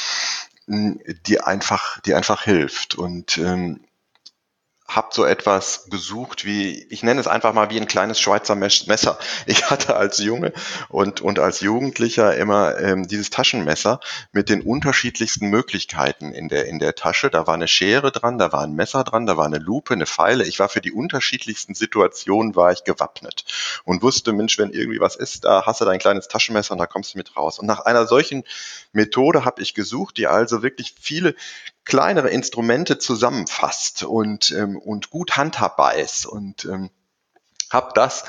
die 0.66 1.40
einfach, 1.40 2.00
die 2.00 2.14
einfach 2.14 2.42
hilft. 2.42 2.94
Und 2.94 3.38
ähm, 3.38 3.80
habe 4.86 5.08
so 5.12 5.24
etwas 5.24 5.86
gesucht 5.90 6.44
wie, 6.44 6.86
ich 6.90 7.02
nenne 7.02 7.18
es 7.18 7.26
einfach 7.26 7.54
mal 7.54 7.70
wie 7.70 7.80
ein 7.80 7.86
kleines 7.86 8.20
Schweizer 8.20 8.54
Messer. 8.54 9.18
Ich 9.46 9.70
hatte 9.70 9.96
als 9.96 10.18
Junge 10.18 10.52
und, 10.88 11.20
und 11.20 11.38
als 11.38 11.60
Jugendlicher 11.60 12.36
immer 12.36 12.78
ähm, 12.78 13.06
dieses 13.08 13.30
Taschenmesser 13.30 14.00
mit 14.32 14.48
den 14.48 14.62
unterschiedlichsten 14.62 15.48
Möglichkeiten 15.48 16.32
in 16.32 16.48
der, 16.48 16.66
in 16.66 16.78
der 16.78 16.94
Tasche. 16.94 17.30
Da 17.30 17.46
war 17.46 17.54
eine 17.54 17.68
Schere 17.68 18.12
dran, 18.12 18.38
da 18.38 18.52
war 18.52 18.62
ein 18.62 18.74
Messer 18.74 19.04
dran, 19.04 19.26
da 19.26 19.36
war 19.36 19.46
eine 19.46 19.58
Lupe, 19.58 19.94
eine 19.94 20.06
Pfeile. 20.06 20.44
Ich 20.44 20.58
war 20.58 20.68
für 20.68 20.80
die 20.80 20.92
unterschiedlichsten 20.92 21.74
Situationen 21.74 22.54
war 22.54 22.72
ich 22.72 22.84
gewappnet 22.84 23.44
und 23.84 24.02
wusste, 24.02 24.32
Mensch, 24.32 24.58
wenn 24.58 24.70
irgendwie 24.70 25.00
was 25.00 25.16
ist, 25.16 25.44
da 25.44 25.66
hast 25.66 25.80
du 25.80 25.84
dein 25.84 25.98
kleines 25.98 26.28
Taschenmesser 26.28 26.72
und 26.72 26.78
da 26.78 26.86
kommst 26.86 27.14
du 27.14 27.18
mit 27.18 27.36
raus. 27.36 27.58
Und 27.58 27.66
nach 27.66 27.80
einer 27.80 28.06
solchen 28.06 28.44
Methode 28.92 29.44
habe 29.44 29.62
ich 29.62 29.74
gesucht, 29.74 30.16
die 30.16 30.26
also 30.26 30.62
wirklich 30.62 30.94
viele 31.00 31.34
kleinere 31.84 32.30
Instrumente 32.30 32.98
zusammenfasst 32.98 34.04
und, 34.04 34.50
ähm, 34.52 34.78
und 34.78 35.10
gut 35.10 35.36
handhabbar 35.36 35.94
ist. 35.94 36.26
Und 36.26 36.64
ähm, 36.64 36.90
habe 37.70 37.92
das 37.94 38.24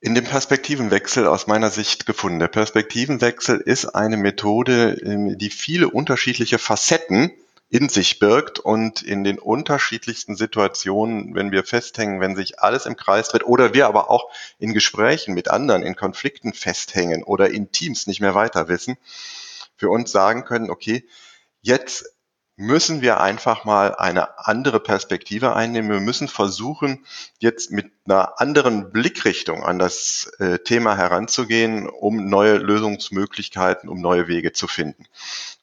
in 0.00 0.16
dem 0.16 0.24
Perspektivenwechsel 0.24 1.28
aus 1.28 1.46
meiner 1.46 1.70
Sicht 1.70 2.06
gefunden. 2.06 2.40
Der 2.40 2.48
Perspektivenwechsel 2.48 3.60
ist 3.60 3.86
eine 3.86 4.16
Methode, 4.16 4.94
ähm, 5.04 5.38
die 5.38 5.50
viele 5.50 5.88
unterschiedliche 5.88 6.58
Facetten 6.58 7.30
in 7.68 7.88
sich 7.88 8.18
birgt 8.18 8.58
und 8.58 9.00
in 9.02 9.24
den 9.24 9.38
unterschiedlichsten 9.38 10.36
Situationen, 10.36 11.34
wenn 11.34 11.52
wir 11.52 11.64
festhängen, 11.64 12.20
wenn 12.20 12.36
sich 12.36 12.58
alles 12.58 12.84
im 12.84 12.96
Kreis 12.96 13.28
dreht 13.28 13.46
oder 13.46 13.72
wir 13.72 13.86
aber 13.86 14.10
auch 14.10 14.30
in 14.58 14.74
Gesprächen 14.74 15.32
mit 15.32 15.48
anderen, 15.48 15.82
in 15.82 15.96
Konflikten 15.96 16.52
festhängen 16.52 17.22
oder 17.22 17.48
in 17.48 17.72
Teams 17.72 18.06
nicht 18.06 18.20
mehr 18.20 18.34
weiter 18.34 18.68
wissen, 18.68 18.98
für 19.76 19.88
uns 19.88 20.12
sagen 20.12 20.44
können, 20.44 20.68
okay, 20.68 21.08
jetzt 21.62 22.12
müssen 22.62 23.02
wir 23.02 23.20
einfach 23.20 23.64
mal 23.64 23.94
eine 23.96 24.38
andere 24.38 24.78
Perspektive 24.80 25.54
einnehmen. 25.54 25.90
Wir 25.90 26.00
müssen 26.00 26.28
versuchen, 26.28 27.04
jetzt 27.38 27.72
mit 27.72 27.90
einer 28.06 28.40
anderen 28.40 28.92
Blickrichtung 28.92 29.64
an 29.64 29.78
das 29.78 30.32
äh, 30.38 30.58
Thema 30.60 30.96
heranzugehen, 30.96 31.88
um 31.88 32.28
neue 32.28 32.56
Lösungsmöglichkeiten, 32.58 33.88
um 33.88 34.00
neue 34.00 34.28
Wege 34.28 34.52
zu 34.52 34.68
finden. 34.68 35.06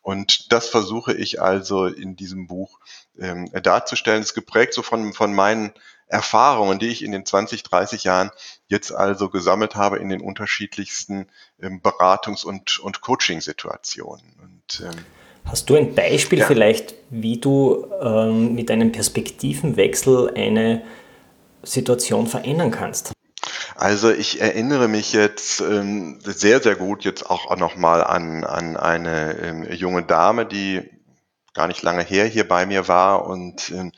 Und 0.01 0.51
das 0.51 0.67
versuche 0.67 1.13
ich 1.13 1.41
also 1.41 1.85
in 1.85 2.15
diesem 2.15 2.47
Buch 2.47 2.79
ähm, 3.17 3.49
darzustellen. 3.63 4.21
Es 4.21 4.29
ist 4.29 4.35
geprägt 4.35 4.73
so 4.73 4.81
von, 4.81 5.13
von 5.13 5.33
meinen 5.33 5.71
Erfahrungen, 6.07 6.79
die 6.79 6.87
ich 6.87 7.03
in 7.03 7.11
den 7.11 7.25
20, 7.25 7.63
30 7.63 8.03
Jahren 8.03 8.31
jetzt 8.67 8.91
also 8.91 9.29
gesammelt 9.29 9.75
habe 9.75 9.99
in 9.99 10.09
den 10.09 10.21
unterschiedlichsten 10.21 11.27
ähm, 11.61 11.81
Beratungs- 11.81 12.45
und, 12.45 12.79
und 12.79 13.01
Coaching-Situationen. 13.01 14.35
Und 14.41 14.81
ähm, 14.81 15.05
Hast 15.45 15.69
du 15.69 15.75
ein 15.75 15.95
Beispiel 15.95 16.39
ja. 16.39 16.45
vielleicht, 16.45 16.93
wie 17.09 17.39
du 17.39 17.87
ähm, 18.01 18.53
mit 18.55 18.69
einem 18.69 18.91
Perspektivenwechsel 18.91 20.31
eine 20.35 20.83
Situation 21.63 22.27
verändern 22.27 22.71
kannst? 22.71 23.11
Also 23.75 24.11
ich 24.11 24.41
erinnere 24.41 24.89
mich 24.89 25.13
jetzt 25.13 25.61
ähm, 25.61 26.19
sehr, 26.21 26.61
sehr 26.61 26.75
gut 26.75 27.05
jetzt 27.05 27.29
auch 27.29 27.55
nochmal 27.55 28.03
an, 28.03 28.43
an 28.43 28.75
eine 28.75 29.37
ähm, 29.39 29.71
junge 29.71 30.03
Dame, 30.03 30.45
die 30.45 30.81
gar 31.53 31.67
nicht 31.67 31.81
lange 31.81 32.03
her 32.03 32.25
hier 32.25 32.47
bei 32.47 32.65
mir 32.65 32.87
war 32.87 33.25
und 33.25 33.69
ähm, 33.69 33.91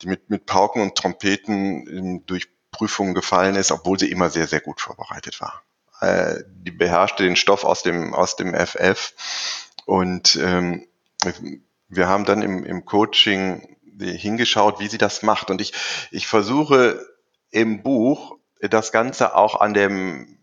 die 0.00 0.08
mit, 0.08 0.30
mit 0.30 0.46
Pauken 0.46 0.82
und 0.82 0.96
Trompeten 0.96 1.86
ähm, 1.86 2.26
durch 2.26 2.48
Prüfungen 2.70 3.14
gefallen 3.14 3.56
ist, 3.56 3.72
obwohl 3.72 3.98
sie 3.98 4.10
immer 4.10 4.30
sehr, 4.30 4.46
sehr 4.46 4.60
gut 4.60 4.80
vorbereitet 4.80 5.40
war. 5.40 5.62
Äh, 6.00 6.42
die 6.48 6.72
beherrschte 6.72 7.22
den 7.22 7.36
Stoff 7.36 7.64
aus 7.64 7.82
dem, 7.82 8.14
aus 8.14 8.36
dem 8.36 8.54
FF 8.54 9.14
und 9.86 10.36
ähm, 10.36 10.86
wir 11.88 12.08
haben 12.08 12.24
dann 12.24 12.42
im, 12.42 12.64
im 12.64 12.84
Coaching 12.84 13.76
hingeschaut, 13.98 14.80
wie 14.80 14.88
sie 14.88 14.98
das 14.98 15.22
macht. 15.22 15.50
Und 15.50 15.60
ich, 15.60 15.72
ich 16.10 16.26
versuche 16.26 17.06
im 17.50 17.82
Buch 17.82 18.36
das 18.60 18.92
Ganze 18.92 19.36
auch 19.36 19.60
an 19.60 19.74
dem, 19.74 20.38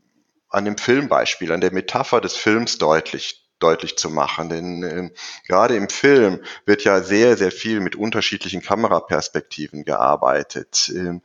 an 0.49 0.65
dem 0.65 0.77
Filmbeispiel, 0.77 1.51
an 1.51 1.61
der 1.61 1.73
Metapher 1.73 2.21
des 2.21 2.35
Films 2.35 2.77
deutlich, 2.77 3.49
deutlich 3.59 3.97
zu 3.97 4.09
machen. 4.09 4.49
Denn 4.49 4.83
äh, 4.83 5.09
gerade 5.47 5.75
im 5.75 5.89
Film 5.89 6.41
wird 6.65 6.83
ja 6.83 7.01
sehr, 7.01 7.37
sehr 7.37 7.51
viel 7.51 7.79
mit 7.79 7.95
unterschiedlichen 7.95 8.61
Kameraperspektiven 8.61 9.83
gearbeitet. 9.83 10.91
Ähm, 10.95 11.21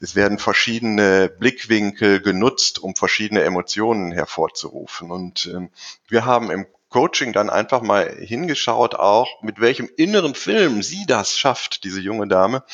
es 0.00 0.14
werden 0.14 0.38
verschiedene 0.38 1.28
Blickwinkel 1.28 2.20
genutzt, 2.20 2.78
um 2.78 2.94
verschiedene 2.94 3.42
Emotionen 3.42 4.12
hervorzurufen. 4.12 5.10
Und 5.10 5.46
ähm, 5.46 5.70
wir 6.08 6.24
haben 6.24 6.50
im 6.50 6.66
Coaching 6.96 7.34
dann 7.34 7.50
einfach 7.50 7.82
mal 7.82 8.10
hingeschaut, 8.10 8.94
auch 8.94 9.42
mit 9.42 9.60
welchem 9.60 9.86
inneren 9.98 10.34
Film 10.34 10.82
sie 10.82 11.04
das 11.06 11.36
schafft, 11.38 11.84
diese 11.84 12.00
junge 12.00 12.26
Dame, 12.26 12.64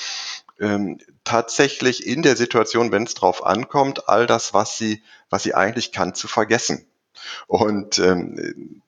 ähm, 0.61 1.01
tatsächlich 1.25 2.07
in 2.07 2.23
der 2.23 2.37
Situation, 2.37 2.93
wenn 2.93 3.03
es 3.03 3.15
drauf 3.15 3.45
ankommt, 3.45 4.09
all 4.09 4.29
das, 4.29 4.55
was 4.55 4.79
sie, 4.79 5.03
was 5.29 5.43
sie 5.43 5.55
eigentlich 5.55 5.91
kann, 5.91 6.15
zu 6.15 6.29
vergessen. 6.29 6.87
Und 7.49 7.99
ähm, 7.99 8.81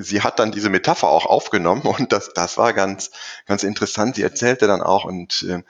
sie 0.00 0.22
hat 0.22 0.38
dann 0.38 0.52
diese 0.52 0.70
Metapher 0.70 1.08
auch 1.08 1.26
aufgenommen 1.26 1.82
und 1.82 2.12
das, 2.12 2.32
das 2.32 2.58
war 2.58 2.72
ganz, 2.72 3.10
ganz 3.46 3.62
interessant. 3.62 4.16
Sie 4.16 4.22
erzählte 4.22 4.66
dann 4.66 4.82
auch 4.82 5.04
und, 5.04 5.42
äh, 5.48 5.62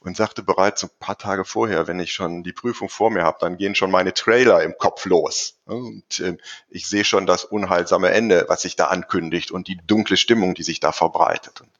und 0.00 0.16
sagte 0.16 0.42
bereits 0.42 0.84
ein 0.84 0.90
paar 0.98 1.18
Tage 1.18 1.44
vorher, 1.44 1.86
wenn 1.86 2.00
ich 2.00 2.12
schon 2.12 2.42
die 2.42 2.52
Prüfung 2.52 2.88
vor 2.88 3.10
mir 3.10 3.22
habe, 3.22 3.38
dann 3.40 3.56
gehen 3.56 3.74
schon 3.74 3.90
meine 3.90 4.14
Trailer 4.14 4.62
im 4.62 4.76
Kopf 4.78 5.04
los. 5.06 5.58
Und 5.64 6.20
äh, 6.20 6.36
ich 6.68 6.88
sehe 6.88 7.04
schon 7.04 7.26
das 7.26 7.44
unheilsame 7.44 8.10
Ende, 8.10 8.46
was 8.48 8.62
sich 8.62 8.76
da 8.76 8.86
ankündigt 8.86 9.50
und 9.50 9.68
die 9.68 9.78
dunkle 9.86 10.16
Stimmung, 10.16 10.54
die 10.54 10.62
sich 10.62 10.80
da 10.80 10.92
verbreitet. 10.92 11.60
Und, 11.60 11.70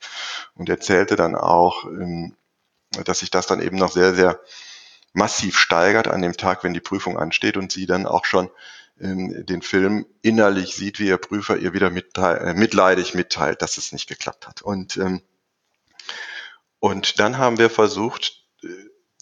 und 0.54 0.68
erzählte 0.68 1.16
dann 1.16 1.34
auch, 1.34 1.84
ähm, 1.84 2.34
dass 3.04 3.20
sich 3.20 3.30
das 3.30 3.46
dann 3.46 3.60
eben 3.60 3.76
noch 3.76 3.92
sehr, 3.92 4.14
sehr 4.14 4.40
massiv 5.12 5.58
steigert 5.58 6.08
an 6.08 6.20
dem 6.20 6.36
Tag, 6.36 6.62
wenn 6.62 6.74
die 6.74 6.80
Prüfung 6.80 7.18
ansteht 7.18 7.56
und 7.56 7.72
sie 7.72 7.86
dann 7.86 8.06
auch 8.06 8.26
schon 8.26 8.50
den 8.98 9.62
Film 9.62 10.06
innerlich 10.22 10.74
sieht, 10.74 10.98
wie 10.98 11.08
ihr 11.08 11.18
Prüfer 11.18 11.58
ihr 11.58 11.74
wieder 11.74 11.90
mitteil, 11.90 12.38
äh, 12.38 12.54
mitleidig 12.54 13.14
mitteilt, 13.14 13.60
dass 13.60 13.76
es 13.76 13.92
nicht 13.92 14.08
geklappt 14.08 14.46
hat. 14.46 14.62
Und, 14.62 14.96
ähm, 14.96 15.20
und 16.78 17.20
dann 17.20 17.36
haben 17.36 17.58
wir 17.58 17.68
versucht, 17.68 18.44
äh, 18.62 18.68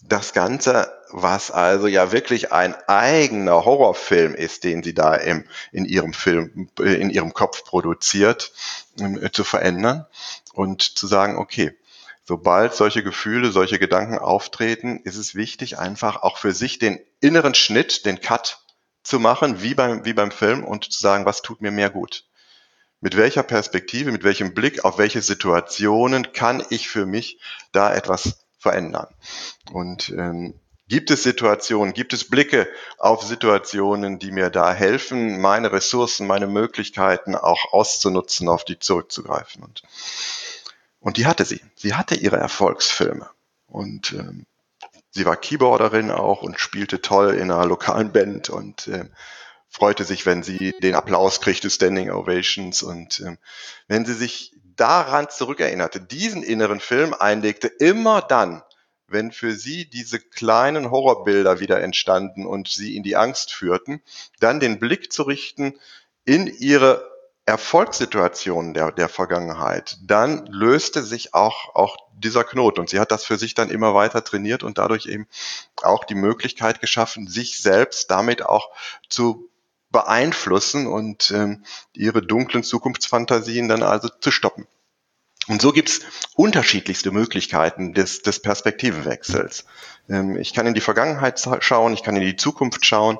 das 0.07 0.33
Ganze, 0.33 0.93
was 1.09 1.51
also 1.51 1.87
ja 1.87 2.11
wirklich 2.11 2.53
ein 2.53 2.75
eigener 2.87 3.65
Horrorfilm 3.65 4.35
ist, 4.35 4.63
den 4.63 4.83
sie 4.83 4.93
da 4.93 5.15
im, 5.15 5.45
in 5.71 5.85
ihrem 5.85 6.13
Film, 6.13 6.69
äh, 6.79 6.93
in 6.93 7.09
ihrem 7.09 7.33
Kopf 7.33 7.65
produziert, 7.65 8.53
äh, 8.99 9.29
zu 9.31 9.43
verändern 9.43 10.05
und 10.53 10.83
zu 10.83 11.07
sagen, 11.07 11.37
okay, 11.37 11.75
sobald 12.23 12.75
solche 12.75 13.03
Gefühle, 13.03 13.51
solche 13.51 13.77
Gedanken 13.77 14.19
auftreten, 14.19 15.01
ist 15.03 15.17
es 15.17 15.35
wichtig, 15.35 15.77
einfach 15.77 16.21
auch 16.21 16.37
für 16.37 16.53
sich 16.53 16.79
den 16.79 16.99
inneren 17.19 17.55
Schnitt, 17.55 18.05
den 18.05 18.21
Cut 18.21 18.64
zu 19.05 19.19
machen, 19.19 19.61
wie 19.61 19.75
beim, 19.75 20.03
wie 20.03 20.13
beim 20.13 20.31
Film 20.31 20.63
und 20.63 20.91
zu 20.91 20.99
sagen, 20.99 21.25
was 21.25 21.41
tut 21.41 21.61
mir 21.61 21.71
mehr 21.71 21.89
gut? 21.89 22.25
Mit 23.01 23.15
welcher 23.15 23.43
Perspektive, 23.43 24.11
mit 24.11 24.23
welchem 24.23 24.53
Blick 24.53 24.83
auf 24.83 24.97
welche 24.97 25.21
Situationen 25.21 26.33
kann 26.33 26.65
ich 26.69 26.89
für 26.89 27.05
mich 27.05 27.39
da 27.71 27.93
etwas 27.93 28.45
verändern? 28.57 29.07
Und 29.71 30.09
ähm, 30.09 30.59
gibt 30.87 31.11
es 31.11 31.21
Situationen, 31.21 31.93
gibt 31.93 32.13
es 32.13 32.29
Blicke 32.29 32.67
auf 32.97 33.23
Situationen, 33.23 34.17
die 34.17 34.31
mir 34.31 34.49
da 34.49 34.73
helfen, 34.73 35.39
meine 35.39 35.71
Ressourcen, 35.71 36.25
meine 36.25 36.47
Möglichkeiten 36.47 37.35
auch 37.35 37.73
auszunutzen, 37.73 38.49
auf 38.49 38.65
die 38.65 38.79
zurückzugreifen? 38.79 39.63
Und, 39.63 39.83
und 40.99 41.17
die 41.17 41.27
hatte 41.27 41.45
sie. 41.45 41.61
Sie 41.75 41.93
hatte 41.93 42.15
ihre 42.15 42.37
Erfolgsfilme. 42.37 43.29
Und 43.67 44.13
ähm, 44.13 44.47
sie 45.15 45.25
war 45.25 45.37
Keyboarderin 45.37 46.11
auch 46.11 46.43
und 46.43 46.59
spielte 46.59 47.01
toll 47.01 47.33
in 47.33 47.49
einer 47.49 47.65
lokalen 47.65 48.11
Band 48.11 48.49
und 48.49 48.87
äh, 48.87 49.05
freute 49.69 50.03
sich, 50.03 50.25
wenn 50.25 50.43
sie 50.43 50.73
den 50.83 50.93
Applaus 50.93 51.41
kriegte, 51.41 51.69
Standing 51.69 52.11
Ovations. 52.11 52.83
Und 52.83 53.21
äh, 53.21 53.37
wenn 53.87 54.05
sie 54.05 54.13
sich 54.13 54.53
daran 54.75 55.29
zurückerinnerte, 55.29 56.01
diesen 56.01 56.43
inneren 56.43 56.81
Film 56.81 57.15
einlegte, 57.17 57.67
immer 57.67 58.21
dann, 58.21 58.61
wenn 59.07 59.31
für 59.31 59.53
sie 59.53 59.89
diese 59.89 60.19
kleinen 60.19 60.91
Horrorbilder 60.91 61.61
wieder 61.61 61.81
entstanden 61.81 62.45
und 62.45 62.67
sie 62.67 62.97
in 62.97 63.03
die 63.03 63.15
Angst 63.15 63.53
führten, 63.53 64.01
dann 64.39 64.59
den 64.59 64.79
Blick 64.79 65.13
zu 65.13 65.23
richten 65.23 65.79
in 66.25 66.47
ihre 66.47 67.14
Erfolgssituationen 67.45 68.73
der, 68.73 68.91
der 68.91 69.07
Vergangenheit, 69.07 69.97
dann 70.01 70.47
löste 70.47 71.03
sich 71.03 71.33
auch, 71.35 71.75
auch 71.75 71.95
dieser 72.17 72.43
Knoten. 72.43 72.79
Und 72.79 72.89
sie 72.89 72.99
hat 72.99 73.11
das 73.11 73.23
für 73.23 73.37
sich 73.37 73.53
dann 73.53 73.69
immer 73.69 73.93
weiter 73.93 74.23
trainiert 74.23 74.63
und 74.63 74.79
dadurch 74.79 75.05
eben 75.05 75.27
auch 75.83 76.05
die 76.05 76.15
Möglichkeit 76.15 76.81
geschaffen, 76.81 77.27
sich 77.27 77.59
selbst 77.59 78.09
damit 78.09 78.43
auch 78.43 78.69
zu 79.09 79.49
beeinflussen 79.91 80.87
und 80.87 81.31
ähm, 81.31 81.63
ihre 81.93 82.21
dunklen 82.21 82.63
Zukunftsfantasien 82.63 83.69
dann 83.69 83.83
also 83.83 84.09
zu 84.09 84.31
stoppen. 84.31 84.67
Und 85.47 85.61
so 85.61 85.71
gibt's 85.71 86.01
unterschiedlichste 86.35 87.11
Möglichkeiten 87.11 87.93
des, 87.93 88.23
des 88.23 88.41
Perspektivenwechsels. 88.41 89.65
Ähm, 90.09 90.37
ich 90.37 90.53
kann 90.53 90.67
in 90.67 90.73
die 90.73 90.81
Vergangenheit 90.81 91.39
schauen, 91.59 91.93
ich 91.93 92.03
kann 92.03 92.15
in 92.15 92.23
die 92.23 92.35
Zukunft 92.35 92.85
schauen, 92.85 93.19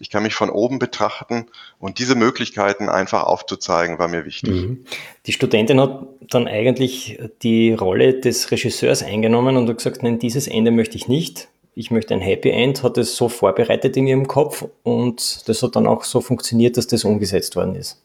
ich 0.00 0.10
kann 0.10 0.22
mich 0.22 0.34
von 0.34 0.50
oben 0.50 0.78
betrachten 0.78 1.46
und 1.78 1.98
diese 1.98 2.14
Möglichkeiten 2.14 2.88
einfach 2.88 3.24
aufzuzeigen, 3.24 3.98
war 3.98 4.08
mir 4.08 4.24
wichtig. 4.24 4.50
Mhm. 4.50 4.84
Die 5.26 5.32
Studentin 5.32 5.80
hat 5.80 6.06
dann 6.28 6.48
eigentlich 6.48 7.20
die 7.42 7.72
Rolle 7.74 8.18
des 8.18 8.50
Regisseurs 8.50 9.02
eingenommen 9.02 9.56
und 9.56 9.68
hat 9.68 9.76
gesagt, 9.76 10.02
nein, 10.02 10.18
dieses 10.18 10.48
Ende 10.48 10.70
möchte 10.70 10.96
ich 10.96 11.06
nicht. 11.06 11.48
Ich 11.74 11.90
möchte 11.90 12.14
ein 12.14 12.20
Happy 12.20 12.50
End, 12.50 12.82
hat 12.82 12.98
es 12.98 13.14
so 13.14 13.28
vorbereitet 13.28 13.96
in 13.96 14.06
ihrem 14.06 14.26
Kopf 14.26 14.64
und 14.82 15.48
das 15.48 15.62
hat 15.62 15.76
dann 15.76 15.86
auch 15.86 16.04
so 16.04 16.20
funktioniert, 16.20 16.76
dass 16.76 16.86
das 16.86 17.04
umgesetzt 17.04 17.54
worden 17.54 17.76
ist. 17.76 18.02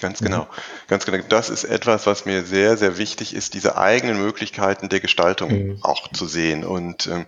Ganz 0.00 0.20
genau, 0.20 0.44
mhm. 0.44 0.48
ganz 0.88 1.04
genau. 1.04 1.22
Das 1.28 1.50
ist 1.50 1.64
etwas, 1.64 2.06
was 2.06 2.24
mir 2.24 2.42
sehr, 2.42 2.78
sehr 2.78 2.96
wichtig 2.96 3.34
ist, 3.34 3.52
diese 3.52 3.76
eigenen 3.76 4.18
Möglichkeiten 4.18 4.88
der 4.88 5.00
Gestaltung 5.00 5.50
mhm. 5.50 5.78
auch 5.82 6.10
zu 6.10 6.26
sehen 6.26 6.64
und 6.64 7.06
ähm, 7.06 7.26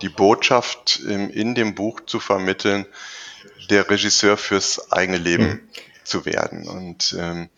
die 0.00 0.08
Botschaft 0.08 1.02
ähm, 1.06 1.28
in 1.28 1.54
dem 1.54 1.74
Buch 1.74 2.00
zu 2.06 2.20
vermitteln, 2.20 2.86
der 3.68 3.90
Regisseur 3.90 4.38
fürs 4.38 4.90
eigene 4.90 5.18
Leben 5.18 5.46
mhm. 5.46 5.60
zu 6.02 6.24
werden. 6.24 6.66
Und 6.66 7.14
ähm, 7.18 7.50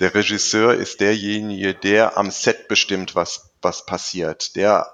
der 0.00 0.14
Regisseur 0.14 0.74
ist 0.74 1.00
derjenige, 1.00 1.72
der 1.72 2.18
am 2.18 2.30
Set 2.30 2.68
bestimmt, 2.68 3.14
was, 3.14 3.52
was 3.62 3.86
passiert, 3.86 4.54
der 4.54 4.86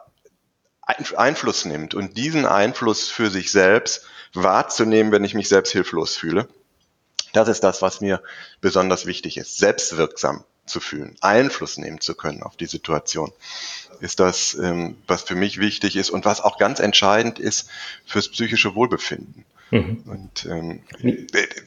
Einfluss 1.16 1.64
nimmt 1.64 1.94
und 1.94 2.16
diesen 2.16 2.46
Einfluss 2.46 3.08
für 3.08 3.28
sich 3.28 3.50
selbst 3.50 4.06
wahrzunehmen, 4.34 5.10
wenn 5.10 5.24
ich 5.24 5.34
mich 5.34 5.48
selbst 5.48 5.72
hilflos 5.72 6.16
fühle 6.16 6.48
das 7.36 7.48
ist 7.48 7.62
das, 7.62 7.82
was 7.82 8.00
mir 8.00 8.22
besonders 8.60 9.06
wichtig 9.06 9.36
ist, 9.36 9.58
selbstwirksam 9.58 10.44
zu 10.66 10.80
fühlen, 10.80 11.16
Einfluss 11.20 11.78
nehmen 11.78 12.00
zu 12.00 12.14
können 12.14 12.42
auf 12.42 12.56
die 12.56 12.66
Situation, 12.66 13.32
ist 14.00 14.20
das, 14.20 14.54
ähm, 14.54 14.96
was 15.06 15.22
für 15.22 15.36
mich 15.36 15.58
wichtig 15.58 15.96
ist 15.96 16.10
und 16.10 16.24
was 16.24 16.40
auch 16.40 16.58
ganz 16.58 16.80
entscheidend 16.80 17.38
ist 17.38 17.68
fürs 18.04 18.28
psychische 18.28 18.74
Wohlbefinden. 18.74 19.44
Mhm. 19.70 20.02
Und 20.06 20.46
ähm, 20.46 20.82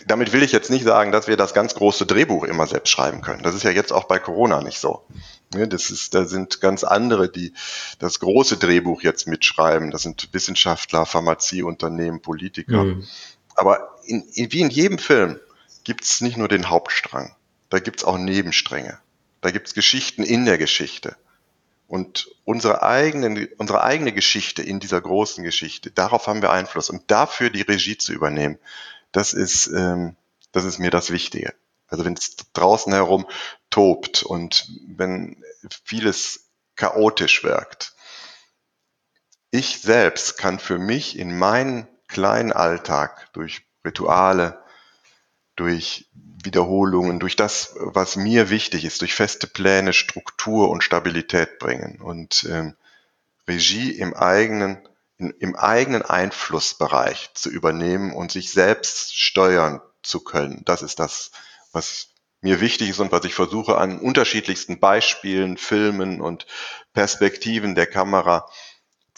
damit 0.07 0.31
will 0.31 0.43
ich 0.43 0.51
jetzt 0.51 0.69
nicht 0.69 0.85
sagen, 0.85 1.11
dass 1.11 1.27
wir 1.27 1.35
das 1.35 1.53
ganz 1.53 1.75
große 1.75 2.05
Drehbuch 2.05 2.45
immer 2.45 2.65
selbst 2.65 2.89
schreiben 2.89 3.21
können. 3.21 3.43
Das 3.43 3.55
ist 3.55 3.63
ja 3.63 3.71
jetzt 3.71 3.91
auch 3.91 4.05
bei 4.05 4.19
Corona 4.19 4.61
nicht 4.61 4.79
so. 4.79 5.03
Ja, 5.53 5.65
das 5.65 5.89
ist, 5.89 6.13
da 6.13 6.25
sind 6.25 6.61
ganz 6.61 6.83
andere, 6.83 7.29
die 7.29 7.53
das 7.97 8.19
große 8.19 8.57
Drehbuch 8.57 9.01
jetzt 9.01 9.27
mitschreiben. 9.27 9.91
Das 9.91 10.03
sind 10.03 10.29
Wissenschaftler, 10.31 11.05
Pharmazieunternehmen, 11.05 12.21
Politiker. 12.21 12.85
Mhm. 12.85 13.07
Aber 13.55 13.95
in, 14.05 14.23
in, 14.33 14.51
wie 14.53 14.61
in 14.61 14.69
jedem 14.69 14.97
Film 14.97 15.39
gibt 15.89 16.03
es 16.03 16.21
nicht 16.21 16.37
nur 16.37 16.47
den 16.47 16.69
Hauptstrang, 16.69 17.35
da 17.69 17.79
gibt 17.79 18.01
es 18.01 18.03
auch 18.03 18.19
Nebenstränge. 18.19 18.99
Da 19.41 19.49
gibt 19.49 19.69
es 19.69 19.73
Geschichten 19.73 20.21
in 20.21 20.45
der 20.45 20.59
Geschichte. 20.59 21.17
Und 21.87 22.29
unsere, 22.45 22.83
eigenen, 22.83 23.47
unsere 23.57 23.83
eigene 23.83 24.13
Geschichte 24.13 24.61
in 24.61 24.79
dieser 24.79 25.01
großen 25.01 25.43
Geschichte, 25.43 25.89
darauf 25.89 26.27
haben 26.27 26.43
wir 26.43 26.51
Einfluss. 26.51 26.91
Und 26.91 27.09
dafür 27.09 27.49
die 27.49 27.63
Regie 27.63 27.97
zu 27.97 28.13
übernehmen, 28.13 28.59
das 29.11 29.33
ist, 29.33 29.65
ähm, 29.65 30.15
das 30.51 30.63
ist 30.63 30.77
mir 30.77 30.91
das 30.91 31.09
Wichtige. 31.09 31.55
Also 31.87 32.05
wenn 32.05 32.13
es 32.13 32.35
draußen 32.53 32.93
herum 32.93 33.25
tobt 33.71 34.21
und 34.21 34.69
wenn 34.89 35.43
vieles 35.83 36.51
chaotisch 36.75 37.43
wirkt, 37.43 37.95
ich 39.49 39.81
selbst 39.81 40.37
kann 40.37 40.59
für 40.59 40.77
mich 40.77 41.17
in 41.17 41.35
meinen 41.35 41.87
kleinen 42.07 42.53
Alltag 42.53 43.33
durch 43.33 43.63
Rituale, 43.83 44.63
durch 45.59 46.09
Wiederholungen, 46.43 47.19
durch 47.19 47.35
das, 47.35 47.75
was 47.77 48.15
mir 48.15 48.49
wichtig 48.49 48.85
ist, 48.85 49.01
durch 49.01 49.13
feste 49.13 49.45
Pläne, 49.45 49.91
Struktur 49.91 50.69
und 50.69 50.83
Stabilität 50.83 51.59
bringen 51.59 51.99
und 52.01 52.47
ähm, 52.49 52.75
Regie 53.47 53.91
im 53.91 54.13
eigenen, 54.13 54.77
in, 55.17 55.31
im 55.39 55.55
eigenen 55.57 56.01
Einflussbereich 56.01 57.31
zu 57.33 57.49
übernehmen 57.49 58.13
und 58.13 58.31
sich 58.31 58.51
selbst 58.51 59.19
steuern 59.19 59.81
zu 60.01 60.21
können. 60.21 60.61
Das 60.63 60.81
ist 60.81 60.99
das, 60.99 61.31
was 61.73 62.09
mir 62.41 62.61
wichtig 62.61 62.89
ist 62.89 62.99
und 62.99 63.11
was 63.11 63.25
ich 63.25 63.33
versuche 63.33 63.77
an 63.77 63.99
unterschiedlichsten 63.99 64.79
Beispielen, 64.79 65.57
Filmen 65.57 66.21
und 66.21 66.47
Perspektiven 66.93 67.75
der 67.75 67.87
Kamera 67.87 68.49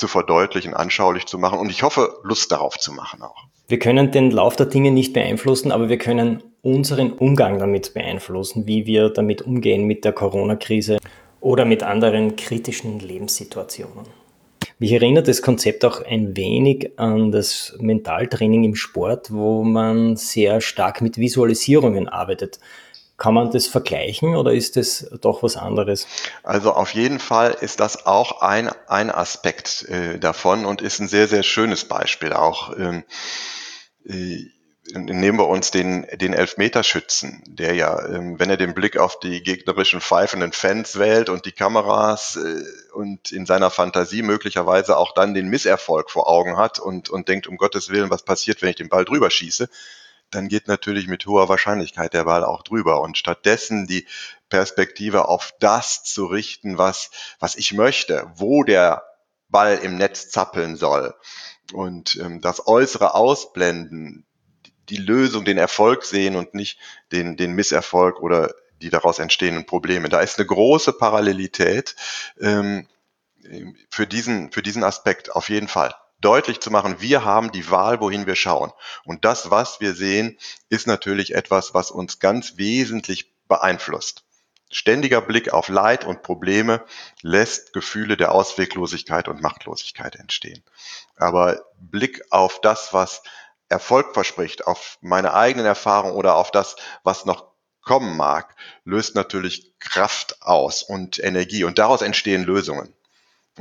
zu 0.02 0.08
verdeutlichen, 0.08 0.74
anschaulich 0.74 1.28
zu 1.28 1.38
machen 1.38 1.60
und 1.60 1.70
ich 1.70 1.84
hoffe, 1.84 2.16
Lust 2.24 2.52
darauf 2.52 2.80
zu 2.80 2.92
machen 2.92 3.22
auch. 3.22 3.46
Wir 3.68 3.78
können 3.78 4.12
den 4.12 4.32
Lauf 4.32 4.56
der 4.56 4.66
Dinge 4.66 4.90
nicht 4.90 5.14
beeinflussen, 5.14 5.72
aber 5.72 5.90
wir 5.90 6.00
können 6.00 6.42
unseren 6.64 7.14
Umgang 7.14 7.60
damit 7.60 7.94
beeinflussen, 7.94 8.66
wie 8.66 8.88
wir 8.88 9.10
damit 9.10 9.44
umgehen 9.44 9.86
mit 9.86 10.04
der 10.04 10.12
Corona-Krise 10.12 10.98
oder 11.40 11.66
mit 11.66 11.84
anderen 11.84 12.36
kritischen 12.36 13.00
Lebenssituationen. 13.00 14.08
Mich 14.80 14.92
erinnert 14.92 15.28
das 15.28 15.44
Konzept 15.44 15.86
auch 15.86 16.04
ein 16.04 16.36
wenig 16.36 16.98
an 16.98 17.32
das 17.32 17.78
Mentaltraining 17.80 18.64
im 18.64 18.76
Sport, 18.76 19.32
wo 19.32 19.64
man 19.64 20.16
sehr 20.16 20.62
stark 20.62 21.02
mit 21.02 21.20
Visualisierungen 21.20 22.10
arbeitet. 22.10 22.60
Kann 23.22 23.36
man 23.36 23.52
das 23.52 23.68
vergleichen 23.68 24.36
oder 24.36 24.52
ist 24.52 24.78
das 24.78 25.08
doch 25.22 25.44
was 25.44 25.56
anderes? 25.56 26.08
Also 26.42 26.74
auf 26.74 26.96
jeden 26.96 27.20
Fall 27.20 27.56
ist 27.62 27.80
das 27.80 28.08
auch 28.08 28.42
ein, 28.42 28.68
ein 28.88 29.12
Aspekt 29.12 29.84
äh, 29.90 30.18
davon 30.18 30.66
und 30.66 30.82
ist 30.82 31.00
ein 31.00 31.08
sehr, 31.08 31.28
sehr 31.28 31.44
schönes 31.44 31.86
Beispiel 31.86 32.34
auch. 32.34 32.76
Ähm, 32.76 33.04
äh, 34.06 34.46
nehmen 34.96 35.38
wir 35.38 35.48
uns 35.48 35.70
den, 35.70 36.08
den 36.16 36.34
Elfmeterschützen, 36.34 37.44
der 37.46 37.76
ja, 37.76 38.04
ähm, 38.08 38.40
wenn 38.40 38.50
er 38.50 38.58
den 38.58 38.74
Blick 38.74 38.98
auf 38.98 39.20
die 39.20 39.44
gegnerischen 39.44 40.02
pfeifenden 40.02 40.52
Fans 40.52 40.98
wählt 40.98 41.30
und 41.30 41.46
die 41.46 41.52
Kameras 41.52 42.38
äh, 42.38 42.64
und 42.96 43.32
in 43.32 43.46
seiner 43.46 43.70
Fantasie 43.70 44.24
möglicherweise 44.24 44.98
auch 44.98 45.14
dann 45.14 45.36
den 45.36 45.48
Misserfolg 45.48 46.10
vor 46.10 46.28
Augen 46.28 46.58
hat 46.58 46.80
und, 46.80 47.12
und 47.12 47.28
denkt, 47.28 47.46
um 47.46 47.58
Gottes 47.58 47.90
Willen, 47.90 48.10
was 48.10 48.24
passiert, 48.24 48.64
wenn 48.64 48.70
ich 48.70 48.78
den 48.78 48.90
Ball 48.90 49.06
drüber 49.06 49.30
schieße, 49.30 49.70
dann 50.32 50.48
geht 50.48 50.68
natürlich 50.68 51.08
mit 51.08 51.26
hoher 51.26 51.50
Wahrscheinlichkeit 51.50 52.14
der 52.14 52.24
Ball 52.24 52.44
auch 52.44 52.64
drüber. 52.64 53.02
Und 53.02 53.18
stattdessen 53.18 53.86
die 53.88 54.08
Perspektive 54.50 55.28
auf 55.28 55.54
das 55.60 56.04
zu 56.04 56.26
richten, 56.26 56.78
was, 56.78 57.12
was 57.40 57.56
ich 57.56 57.74
möchte, 57.74 58.32
wo 58.36 58.64
der 58.64 59.04
Ball 59.50 59.78
im 59.78 59.98
Netz 59.98 60.30
zappeln 60.30 60.78
soll 60.78 61.14
und 61.74 62.16
ähm, 62.18 62.42
das 62.42 62.68
Äußere 62.68 63.14
ausblenden, 63.14 64.26
die 64.90 64.98
Lösung, 64.98 65.46
den 65.46 65.58
Erfolg 65.58 66.04
sehen 66.04 66.36
und 66.36 66.54
nicht 66.54 66.80
den, 67.12 67.38
den 67.38 67.54
Misserfolg 67.54 68.22
oder 68.22 68.54
die 68.82 68.90
daraus 68.90 69.20
entstehenden 69.20 69.66
Probleme. 69.66 70.10
Da 70.10 70.22
ist 70.22 70.40
eine 70.40 70.48
große 70.48 70.94
Parallelität 70.94 71.96
ähm, 72.40 72.88
für, 73.90 74.08
diesen, 74.08 74.52
für 74.52 74.62
diesen 74.62 74.84
Aspekt 74.84 75.32
auf 75.36 75.50
jeden 75.50 75.68
Fall. 75.68 75.94
Deutlich 76.22 76.60
zu 76.62 76.72
machen, 76.72 77.02
wir 77.02 77.26
haben 77.26 77.52
die 77.52 77.70
Wahl, 77.70 78.00
wohin 78.00 78.28
wir 78.28 78.36
schauen. 78.36 78.72
Und 79.04 79.26
das, 79.26 79.52
was 79.52 79.80
wir 79.80 79.94
sehen, 79.96 80.38
ist 80.70 80.88
natürlich 80.88 81.34
etwas, 81.34 81.74
was 81.74 81.92
uns 81.92 82.20
ganz 82.20 82.58
wesentlich 82.58 83.34
beeinflusst. 83.48 84.24
Ständiger 84.70 85.20
Blick 85.20 85.52
auf 85.52 85.68
Leid 85.68 86.06
und 86.06 86.24
Probleme 86.24 86.86
lässt 87.22 87.74
Gefühle 87.74 88.16
der 88.16 88.32
Ausweglosigkeit 88.32 89.28
und 89.28 89.42
Machtlosigkeit 89.42 90.16
entstehen. 90.16 90.64
Aber 91.18 91.66
Blick 91.78 92.22
auf 92.30 92.62
das, 92.62 92.94
was 92.94 93.22
Erfolg 93.68 94.14
verspricht, 94.14 94.68
auf 94.68 94.98
meine 95.02 95.34
eigenen 95.34 95.66
Erfahrungen 95.66 96.16
oder 96.16 96.36
auf 96.36 96.52
das, 96.52 96.78
was 97.04 97.26
noch 97.26 97.52
kommen 97.82 98.16
mag, 98.16 98.56
löst 98.86 99.16
natürlich 99.16 99.74
Kraft 99.80 100.42
aus 100.42 100.84
und 100.84 101.20
Energie 101.20 101.64
und 101.64 101.78
daraus 101.80 102.02
entstehen 102.02 102.44
Lösungen. 102.44 102.94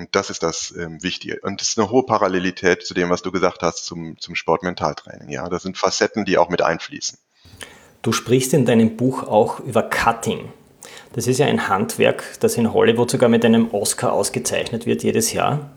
Und 0.01 0.17
das 0.17 0.31
ist 0.31 0.43
das 0.43 0.75
ähm, 0.79 1.03
Wichtige. 1.03 1.41
Und 1.43 1.61
es 1.61 1.71
ist 1.71 1.79
eine 1.79 1.91
hohe 1.91 2.05
Parallelität 2.05 2.87
zu 2.87 2.95
dem, 2.95 3.11
was 3.11 3.21
du 3.21 3.31
gesagt 3.31 3.61
hast 3.61 3.85
zum, 3.85 4.19
zum 4.19 4.35
Sportmentaltraining. 4.35 5.29
Ja, 5.29 5.47
das 5.51 5.63
sind 5.63 5.77
Facetten, 5.77 6.25
die 6.25 6.39
auch 6.39 6.49
mit 6.49 6.63
einfließen. 6.63 7.19
Du 8.01 8.13
sprichst 8.13 8.55
in 8.55 8.65
deinem 8.65 8.97
Buch 8.97 9.25
auch 9.25 9.61
über 9.61 9.83
Cutting. 9.83 10.55
Das 11.13 11.27
ist 11.27 11.37
ja 11.37 11.45
ein 11.45 11.69
Handwerk, 11.69 12.25
das 12.41 12.57
in 12.57 12.73
Hollywood 12.73 13.11
sogar 13.11 13.29
mit 13.29 13.45
einem 13.45 13.75
Oscar 13.75 14.15
ausgezeichnet 14.15 14.87
wird 14.87 15.03
jedes 15.03 15.35
Jahr. 15.35 15.71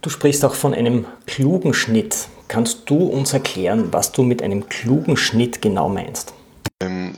Du 0.00 0.10
sprichst 0.10 0.44
auch 0.44 0.54
von 0.54 0.72
einem 0.72 1.06
klugen 1.26 1.74
Schnitt. 1.74 2.28
Kannst 2.46 2.88
du 2.88 2.98
uns 2.98 3.32
erklären, 3.32 3.88
was 3.90 4.12
du 4.12 4.22
mit 4.22 4.44
einem 4.44 4.68
klugen 4.68 5.16
Schnitt 5.16 5.60
genau 5.60 5.88
meinst? 5.88 6.34
Ähm, 6.80 7.16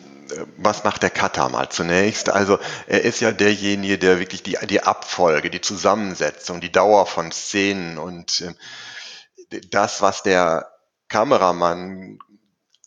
was 0.56 0.84
macht 0.84 1.02
der 1.02 1.10
Cutter 1.10 1.48
mal 1.48 1.68
zunächst? 1.68 2.28
Also 2.28 2.58
er 2.86 3.02
ist 3.02 3.20
ja 3.20 3.32
derjenige, 3.32 3.98
der 3.98 4.18
wirklich 4.18 4.42
die, 4.42 4.58
die 4.68 4.82
Abfolge, 4.82 5.50
die 5.50 5.60
Zusammensetzung, 5.60 6.60
die 6.60 6.72
Dauer 6.72 7.06
von 7.06 7.32
Szenen 7.32 7.98
und 7.98 8.40
äh, 8.40 9.60
das, 9.70 10.02
was 10.02 10.22
der 10.22 10.70
Kameramann 11.08 12.18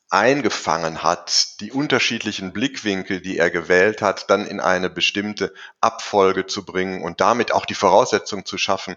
eingefangen 0.10 1.04
hat, 1.04 1.60
die 1.60 1.72
unterschiedlichen 1.72 2.52
Blickwinkel, 2.52 3.22
die 3.22 3.38
er 3.38 3.52
gewählt 3.52 4.02
hat, 4.02 4.30
dann 4.30 4.46
in 4.46 4.60
eine 4.60 4.90
bestimmte 4.90 5.54
Abfolge 5.82 6.48
zu 6.48 6.66
bringen 6.66 7.04
und 7.04 7.22
damit 7.22 7.52
auch 7.52 7.66
die 7.66 7.76
Voraussetzung 7.76 8.46
zu 8.46 8.58
schaffen, 8.58 8.96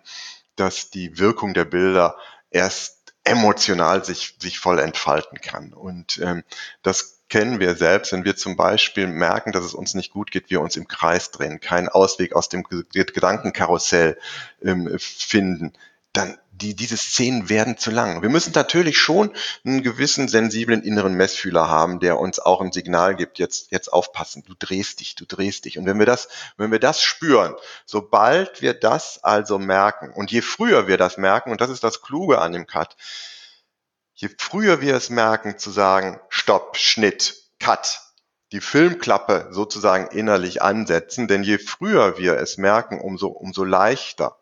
dass 0.57 0.90
die 0.90 1.18
Wirkung 1.18 1.55
der 1.55 1.66
Bilder 1.66 2.16
erst 2.50 3.01
emotional 3.24 4.04
sich, 4.04 4.37
sich 4.40 4.58
voll 4.58 4.78
entfalten 4.78 5.40
kann. 5.40 5.72
Und 5.72 6.18
ähm, 6.22 6.42
das 6.82 7.20
kennen 7.28 7.61
wir 7.61 7.76
selbst, 7.76 8.12
wenn 8.12 8.24
wir 8.24 8.37
zum 8.37 8.56
Beispiel 8.56 9.06
merken, 9.06 9.52
dass 9.52 9.64
es 9.64 9.74
uns 9.74 9.94
nicht 9.94 10.12
gut 10.12 10.30
geht, 10.30 10.50
wir 10.50 10.61
uns 10.61 10.76
im 10.76 10.88
Kreis 10.88 11.30
drehen, 11.30 11.61
keinen 11.61 11.88
Ausweg 11.88 12.35
aus 12.35 12.48
dem 12.48 12.62
Gedankenkarussell 12.62 14.18
ähm, 14.62 14.94
finden, 14.98 15.72
dann 16.12 16.37
die, 16.62 16.75
diese 16.75 16.96
Szenen 16.96 17.48
werden 17.48 17.77
zu 17.77 17.90
lang. 17.90 18.22
Wir 18.22 18.29
müssen 18.29 18.53
natürlich 18.55 18.96
schon 18.96 19.33
einen 19.64 19.83
gewissen 19.83 20.29
sensiblen 20.29 20.83
inneren 20.83 21.14
Messfühler 21.14 21.68
haben, 21.68 21.98
der 21.98 22.18
uns 22.18 22.38
auch 22.38 22.61
ein 22.61 22.72
Signal 22.72 23.16
gibt, 23.16 23.38
jetzt, 23.38 23.72
jetzt 23.72 23.92
aufpassen, 23.92 24.44
du 24.46 24.55
drehst 24.59 25.01
dich, 25.01 25.16
du 25.16 25.27
drehst 25.27 25.64
dich. 25.64 25.79
Und 25.79 25.87
wenn 25.87 25.98
wir 25.98 26.07
das, 26.07 26.29
wenn 26.57 26.70
wir 26.70 26.79
das 26.79 27.03
spüren, 27.03 27.55
sobald 27.85 28.62
wir 28.62 28.75
das 28.75 29.22
also 29.25 29.59
merken, 29.59 30.12
und 30.12 30.31
je 30.31 30.40
früher 30.40 30.87
wir 30.87 30.96
das 30.96 31.16
merken, 31.16 31.51
und 31.51 31.61
das 31.61 31.70
ist 31.70 31.83
das 31.83 32.01
Kluge 32.01 32.40
an 32.40 32.53
dem 32.53 32.66
Cut, 32.66 32.96
je 34.14 34.29
früher 34.38 34.81
wir 34.81 34.94
es 34.94 35.11
merken, 35.11 35.59
zu 35.59 35.70
sagen, 35.70 36.20
Stopp, 36.29 36.77
Schnitt, 36.77 37.35
Cut, 37.59 38.01
die 38.53 38.61
Filmklappe 38.61 39.48
sozusagen 39.51 40.16
innerlich 40.16 40.62
ansetzen, 40.62 41.27
denn 41.27 41.42
je 41.42 41.59
früher 41.59 42.18
wir 42.18 42.37
es 42.37 42.57
merken, 42.57 43.01
umso, 43.01 43.29
umso 43.29 43.64
leichter 43.64 44.37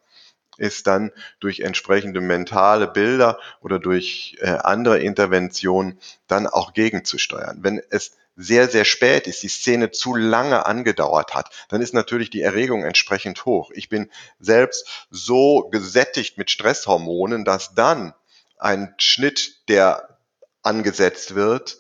ist 0.60 0.86
dann 0.86 1.10
durch 1.40 1.60
entsprechende 1.60 2.20
mentale 2.20 2.86
Bilder 2.86 3.38
oder 3.60 3.78
durch 3.78 4.36
äh, 4.40 4.50
andere 4.50 5.00
Interventionen 5.00 5.98
dann 6.28 6.46
auch 6.46 6.74
gegenzusteuern. 6.74 7.58
Wenn 7.62 7.80
es 7.90 8.12
sehr, 8.36 8.68
sehr 8.68 8.84
spät 8.84 9.26
ist, 9.26 9.42
die 9.42 9.48
Szene 9.48 9.90
zu 9.90 10.14
lange 10.14 10.66
angedauert 10.66 11.34
hat, 11.34 11.50
dann 11.68 11.82
ist 11.82 11.94
natürlich 11.94 12.30
die 12.30 12.42
Erregung 12.42 12.84
entsprechend 12.84 13.44
hoch. 13.44 13.70
Ich 13.74 13.88
bin 13.88 14.10
selbst 14.38 15.06
so 15.10 15.68
gesättigt 15.70 16.38
mit 16.38 16.50
Stresshormonen, 16.50 17.44
dass 17.44 17.74
dann 17.74 18.14
ein 18.58 18.94
Schnitt, 18.98 19.68
der 19.68 20.18
angesetzt 20.62 21.34
wird, 21.34 21.78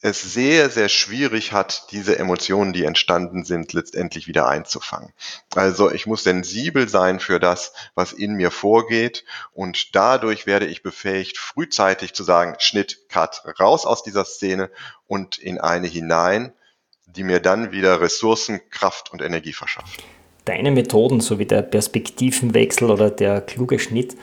es 0.00 0.34
sehr, 0.34 0.70
sehr 0.70 0.88
schwierig 0.88 1.52
hat, 1.52 1.90
diese 1.90 2.18
Emotionen, 2.18 2.72
die 2.72 2.84
entstanden 2.84 3.44
sind, 3.44 3.72
letztendlich 3.72 4.26
wieder 4.28 4.48
einzufangen. 4.48 5.12
Also 5.54 5.90
ich 5.90 6.06
muss 6.06 6.24
sensibel 6.24 6.88
sein 6.88 7.20
für 7.20 7.40
das, 7.40 7.72
was 7.94 8.12
in 8.12 8.34
mir 8.34 8.50
vorgeht 8.50 9.24
und 9.52 9.94
dadurch 9.94 10.46
werde 10.46 10.66
ich 10.66 10.82
befähigt, 10.82 11.38
frühzeitig 11.38 12.14
zu 12.14 12.22
sagen, 12.24 12.56
Schnitt, 12.58 13.08
Cut, 13.08 13.42
raus 13.60 13.86
aus 13.86 14.02
dieser 14.02 14.24
Szene 14.24 14.70
und 15.06 15.38
in 15.38 15.60
eine 15.60 15.86
hinein, 15.86 16.52
die 17.06 17.24
mir 17.24 17.40
dann 17.40 17.72
wieder 17.72 18.00
Ressourcen, 18.00 18.60
Kraft 18.70 19.12
und 19.12 19.22
Energie 19.22 19.52
verschafft. 19.52 20.02
Deine 20.44 20.70
Methoden, 20.70 21.20
so 21.20 21.38
wie 21.38 21.46
der 21.46 21.62
Perspektivenwechsel 21.62 22.90
oder 22.90 23.10
der 23.10 23.40
kluge 23.40 23.78
Schnitt, 23.78 24.16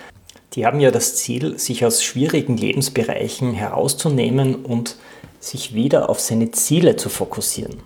die 0.54 0.66
haben 0.66 0.80
ja 0.80 0.92
das 0.92 1.16
Ziel, 1.16 1.58
sich 1.58 1.86
aus 1.86 2.04
schwierigen 2.04 2.58
Lebensbereichen 2.58 3.54
herauszunehmen 3.54 4.56
und 4.56 4.98
sich 5.44 5.74
wieder 5.74 6.10
auf 6.10 6.20
seine 6.20 6.52
Ziele 6.52 6.96
zu 6.96 7.10
fokussieren. 7.10 7.82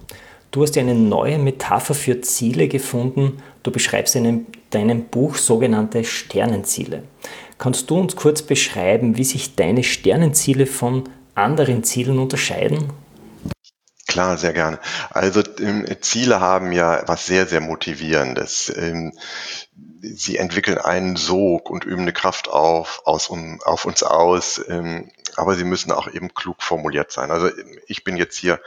Du 0.52 0.62
hast 0.62 0.76
ja 0.76 0.82
eine 0.82 0.96
neue 0.96 1.40
Metapher 1.40 1.94
für 1.94 2.22
Ziele 2.22 2.68
gefunden. 2.68 3.44
Du 3.64 3.72
beschreibst 3.72 4.16
in 4.16 4.46
deinem 4.70 5.06
Buch 5.06 5.36
sogenannte 5.36 6.04
Sternenziele. 6.04 7.04
Kannst 7.58 7.90
du 7.90 8.00
uns 8.00 8.16
kurz 8.16 8.42
beschreiben, 8.42 9.18
wie 9.18 9.24
sich 9.24 9.56
deine 9.56 9.84
Sternenziele 9.84 10.68
von 10.68 11.10
anderen 11.36 11.84
Zielen 11.84 12.20
unterscheiden? 12.20 12.94
Klar, 14.08 14.38
sehr 14.38 14.54
gerne. 14.54 14.80
Also 15.10 15.44
ähm, 15.60 15.86
Ziele 16.00 16.40
haben 16.40 16.72
ja 16.72 17.04
was 17.08 17.26
sehr, 17.26 17.46
sehr 17.46 17.60
Motivierendes. 17.60 18.74
Ähm, 18.78 19.12
sie 20.16 20.38
entwickeln 20.38 20.78
einen 20.78 21.16
Sog 21.16 21.70
und 21.70 21.86
üben 21.86 22.04
eine 22.04 22.14
Kraft 22.14 22.50
auf, 22.50 23.02
aus, 23.06 23.28
um, 23.28 23.62
auf 23.64 23.86
uns 23.86 24.04
aus. 24.04 24.64
Ähm, 24.68 25.12
aber 25.36 25.56
sie 25.56 25.64
müssen 25.64 25.92
auch 25.92 26.08
eben 26.08 26.34
klug 26.34 26.64
formuliert 26.64 27.12
sein. 27.12 27.32
Also 27.32 27.50
ich 27.88 28.04
bin 28.04 28.18
jetzt 28.18 28.38
hier 28.38 28.60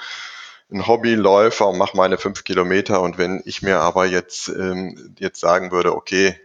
ein 0.72 0.86
Hobbyläufer 0.86 1.68
und 1.68 1.78
mache 1.78 1.96
meine 1.96 2.16
fünf 2.16 2.44
Kilometer 2.44 3.00
und 3.00 3.18
wenn 3.18 3.42
ich 3.44 3.60
mir 3.60 3.80
aber 3.80 4.06
jetzt, 4.06 4.48
ähm, 4.48 5.14
jetzt 5.18 5.40
sagen 5.40 5.72
würde, 5.72 5.94
okay, 5.96 6.38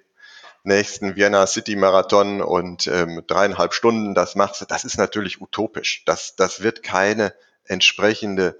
nächsten 0.64 1.16
Vienna 1.16 1.46
City 1.46 1.76
Marathon 1.76 2.42
und 2.42 2.88
ähm, 2.88 3.22
dreieinhalb 3.28 3.74
Stunden, 3.74 4.16
das 4.16 4.36
machst 4.36 4.66
das 4.68 4.84
ist 4.84 4.98
natürlich 4.98 5.42
utopisch. 5.42 6.04
Das, 6.06 6.36
das 6.36 6.64
wird 6.64 6.82
keine 6.82 7.34
entsprechende 7.66 8.60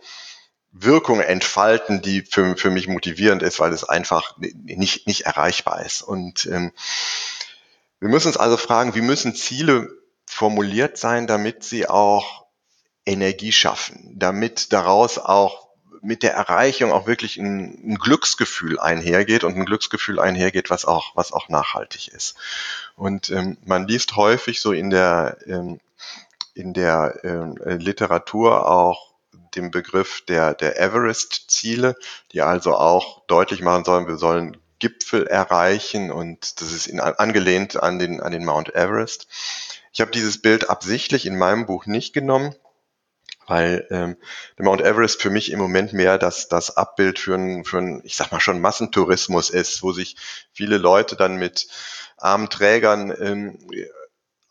Wirkung 0.78 1.22
entfalten, 1.22 2.02
die 2.02 2.22
für, 2.22 2.58
für 2.58 2.70
mich 2.70 2.88
motivierend 2.88 3.42
ist, 3.42 3.62
weil 3.62 3.72
es 3.72 3.86
einfach 3.86 4.36
nicht, 4.38 5.08
nicht 5.08 5.22
erreichbar 5.22 5.86
ist. 5.86 6.02
Und 6.02 6.46
ähm, 6.48 6.74
wir 8.02 8.10
müssen 8.10 8.28
uns 8.28 8.38
also 8.38 8.58
fragen, 8.58 8.94
wie 8.94 9.02
müssen 9.02 9.36
Ziele 9.36 9.90
formuliert 10.26 10.98
sein, 10.98 11.28
damit 11.28 11.64
sie 11.64 11.88
auch 11.88 12.46
Energie 13.06 13.54
schaffen, 13.54 14.16
damit 14.18 14.74
daraus 14.74 15.18
auch 15.18 15.70
mit 16.02 16.24
der 16.24 16.34
Erreichung 16.34 16.92
auch 16.92 17.08
wirklich 17.08 17.38
ein, 17.38 17.92
ein, 17.92 17.96
Glücksgefühl 17.96 18.78
einhergeht 18.78 19.46
und 19.46 19.56
ein 19.56 19.66
Glücksgefühl 19.66 20.20
einhergeht, 20.20 20.70
was 20.70 20.84
auch, 20.84 21.16
was 21.16 21.32
auch 21.32 21.48
nachhaltig 21.48 22.10
ist. 22.10 22.36
Und 22.96 23.30
ähm, 23.30 23.58
man 23.64 23.88
liest 23.88 24.18
häufig 24.18 24.60
so 24.60 24.74
in 24.74 24.90
der, 24.90 25.38
ähm, 25.48 25.80
in 26.54 26.74
der 26.74 27.22
ähm, 27.24 27.56
Literatur 27.64 28.70
auch 28.70 29.15
den 29.56 29.72
Begriff 29.72 30.22
der, 30.26 30.54
der 30.54 30.80
Everest-Ziele, 30.80 31.96
die 32.32 32.42
also 32.42 32.76
auch 32.76 33.26
deutlich 33.28 33.62
machen 33.62 33.86
sollen, 33.86 34.08
wir 34.08 34.18
sollen 34.18 34.58
Gipfel 34.80 35.26
erreichen 35.28 36.12
und 36.12 36.62
das 36.62 36.72
ist 36.72 36.88
in, 36.88 37.00
angelehnt 37.00 37.82
an 37.82 37.98
den, 37.98 38.22
an 38.22 38.32
den 38.32 38.46
Mount 38.46 38.76
Everest. 38.76 39.28
Ich 39.94 40.02
habe 40.02 40.12
dieses 40.12 40.42
Bild 40.42 40.70
absichtlich 40.70 41.26
in 41.26 41.38
meinem 41.38 41.66
Buch 41.66 41.86
nicht 41.86 42.14
genommen, 42.14 42.54
weil 43.48 43.88
ähm, 43.90 44.18
der 44.58 44.66
Mount 44.66 44.82
Everest 44.82 45.22
für 45.22 45.30
mich 45.30 45.52
im 45.52 45.60
Moment 45.60 45.94
mehr 45.94 46.18
das, 46.18 46.50
das 46.50 46.76
Abbild 46.76 47.20
für 47.20 47.36
ein, 47.36 47.64
für 47.64 47.78
ein, 47.78 48.02
ich 48.04 48.18
sag 48.18 48.32
mal 48.32 48.42
schon 48.42 48.60
Massentourismus 48.60 49.50
ist, 49.50 49.82
wo 49.84 49.94
sich 49.94 50.18
viele 50.52 50.78
Leute 50.78 51.16
dann 51.16 51.38
mit 51.38 51.68
armen 52.18 52.50
Trägern 52.50 53.14
ähm, 53.20 53.58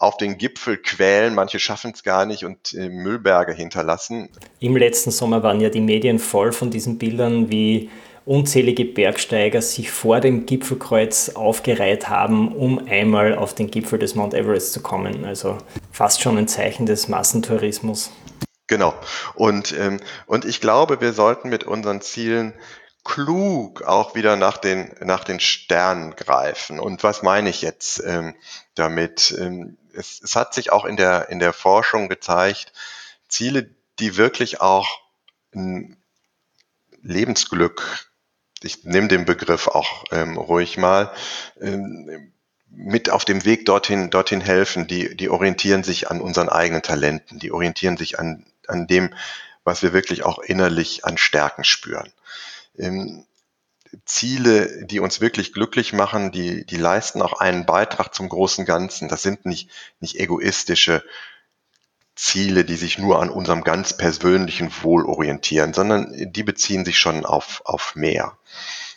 auf 0.04 0.16
den 0.16 0.38
Gipfel 0.38 0.76
quälen, 0.76 1.34
manche 1.34 1.58
schaffen 1.58 1.92
es 1.94 2.02
gar 2.02 2.26
nicht 2.26 2.44
und 2.44 2.74
äh, 2.74 2.88
Müllberge 2.88 3.52
hinterlassen. 3.52 4.28
Im 4.60 4.76
letzten 4.76 5.10
Sommer 5.10 5.42
waren 5.42 5.60
ja 5.60 5.70
die 5.70 5.80
Medien 5.80 6.18
voll 6.18 6.52
von 6.52 6.70
diesen 6.70 6.98
Bildern, 6.98 7.50
wie 7.50 7.90
unzählige 8.26 8.84
Bergsteiger 8.84 9.60
sich 9.60 9.90
vor 9.90 10.20
dem 10.20 10.46
Gipfelkreuz 10.46 11.30
aufgereiht 11.30 12.08
haben, 12.08 12.54
um 12.54 12.86
einmal 12.86 13.34
auf 13.34 13.54
den 13.54 13.70
Gipfel 13.70 13.98
des 13.98 14.14
Mount 14.14 14.34
Everest 14.34 14.72
zu 14.72 14.80
kommen. 14.80 15.24
Also 15.24 15.58
fast 15.92 16.22
schon 16.22 16.38
ein 16.38 16.48
Zeichen 16.48 16.86
des 16.86 17.08
Massentourismus. 17.08 18.10
Genau. 18.66 18.94
Und, 19.34 19.74
ähm, 19.78 20.00
und 20.26 20.46
ich 20.46 20.60
glaube, 20.60 21.00
wir 21.00 21.12
sollten 21.12 21.50
mit 21.50 21.64
unseren 21.64 22.00
Zielen 22.00 22.54
klug 23.04 23.82
auch 23.82 24.14
wieder 24.14 24.36
nach 24.36 24.56
den, 24.56 24.94
nach 25.00 25.24
den 25.24 25.38
Sternen 25.38 26.16
greifen. 26.16 26.80
Und 26.80 27.02
was 27.02 27.22
meine 27.22 27.50
ich 27.50 27.60
jetzt 27.60 28.02
ähm, 28.06 28.34
damit? 28.74 29.36
Ähm, 29.38 29.76
es, 29.96 30.20
es 30.22 30.36
hat 30.36 30.54
sich 30.54 30.72
auch 30.72 30.84
in 30.84 30.96
der, 30.96 31.28
in 31.28 31.38
der 31.38 31.52
Forschung 31.52 32.08
gezeigt, 32.08 32.72
Ziele, 33.28 33.70
die 33.98 34.16
wirklich 34.16 34.60
auch 34.60 35.00
Lebensglück 37.02 38.08
ich 38.64 38.84
nehme 38.84 39.08
den 39.08 39.24
Begriff 39.24 39.68
auch 39.68 40.04
ähm, 40.10 40.36
ruhig 40.36 40.78
mal, 40.78 41.12
ähm, 41.60 42.32
mit 42.70 43.10
auf 43.10 43.24
dem 43.24 43.44
Weg 43.44 43.66
dorthin, 43.66 44.10
dorthin 44.10 44.40
helfen, 44.40 44.86
die, 44.86 45.16
die 45.16 45.28
orientieren 45.28 45.84
sich 45.84 46.10
an 46.10 46.20
unseren 46.20 46.48
eigenen 46.48 46.82
Talenten, 46.82 47.38
die 47.38 47.52
orientieren 47.52 47.96
sich 47.96 48.18
an, 48.18 48.46
an 48.66 48.86
dem, 48.86 49.14
was 49.62 49.82
wir 49.82 49.92
wirklich 49.92 50.24
auch 50.24 50.38
innerlich 50.38 51.04
an 51.04 51.16
Stärken 51.16 51.62
spüren. 51.62 52.12
Ähm, 52.76 53.26
Ziele, 54.04 54.86
die 54.86 55.00
uns 55.00 55.20
wirklich 55.20 55.52
glücklich 55.52 55.92
machen, 55.92 56.32
die, 56.32 56.64
die 56.66 56.76
leisten 56.76 57.22
auch 57.22 57.40
einen 57.40 57.66
Beitrag 57.66 58.14
zum 58.14 58.28
großen 58.28 58.64
Ganzen. 58.64 59.08
Das 59.08 59.22
sind 59.22 59.46
nicht, 59.46 59.70
nicht 60.00 60.18
egoistische 60.18 61.02
Ziele, 62.14 62.64
die 62.64 62.76
sich 62.76 62.98
nur 62.98 63.20
an 63.20 63.30
unserem 63.30 63.64
ganz 63.64 63.96
persönlichen 63.96 64.70
Wohl 64.82 65.04
orientieren, 65.04 65.74
sondern 65.74 66.12
die 66.14 66.42
beziehen 66.42 66.84
sich 66.84 66.98
schon 66.98 67.26
auf, 67.26 67.62
auf 67.64 67.96
mehr 67.96 68.38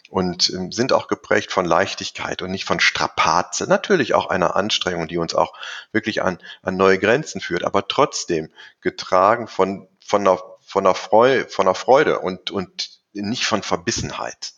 und 0.10 0.50
ähm, 0.52 0.72
sind 0.72 0.94
auch 0.94 1.08
geprägt 1.08 1.52
von 1.52 1.66
Leichtigkeit 1.66 2.42
und 2.42 2.52
nicht 2.52 2.66
von 2.66 2.80
Strapaze. 2.80 3.68
Natürlich 3.68 4.14
auch 4.14 4.28
einer 4.28 4.56
Anstrengung, 4.56 5.08
die 5.08 5.18
uns 5.18 5.36
auch 5.36 5.54
wirklich 5.92 6.22
an, 6.22 6.40
an 6.62 6.78
neue 6.78 7.00
Grenzen 7.00 7.42
führt, 7.42 7.64
aber 7.64 7.88
trotzdem 7.88 8.52
getragen 8.82 9.48
von, 9.48 9.88
von, 10.00 10.22
einer, 10.22 10.42
von, 10.62 10.86
einer, 10.86 10.96
Freude, 10.96 11.50
von 11.50 11.68
einer 11.68 11.76
Freude 11.76 12.20
und, 12.20 12.52
und 12.52 12.90
nicht 13.14 13.46
von 13.46 13.64
Verbissenheit. 13.64 14.54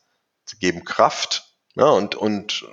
Geben 0.60 0.86
Kraft 0.86 1.56
ja, 1.76 1.86
ne, 1.86 1.92
und, 1.94 2.16
und, 2.16 2.66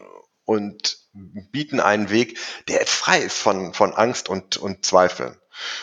und 0.45 0.99
bieten 1.13 1.81
einen 1.81 2.11
Weg, 2.11 2.39
der 2.69 2.87
frei 2.87 3.21
ist 3.21 3.39
von, 3.39 3.75
von 3.75 3.95
Angst 3.95 4.29
und, 4.29 4.57
und 4.57 4.85
Zweifeln. 4.85 5.37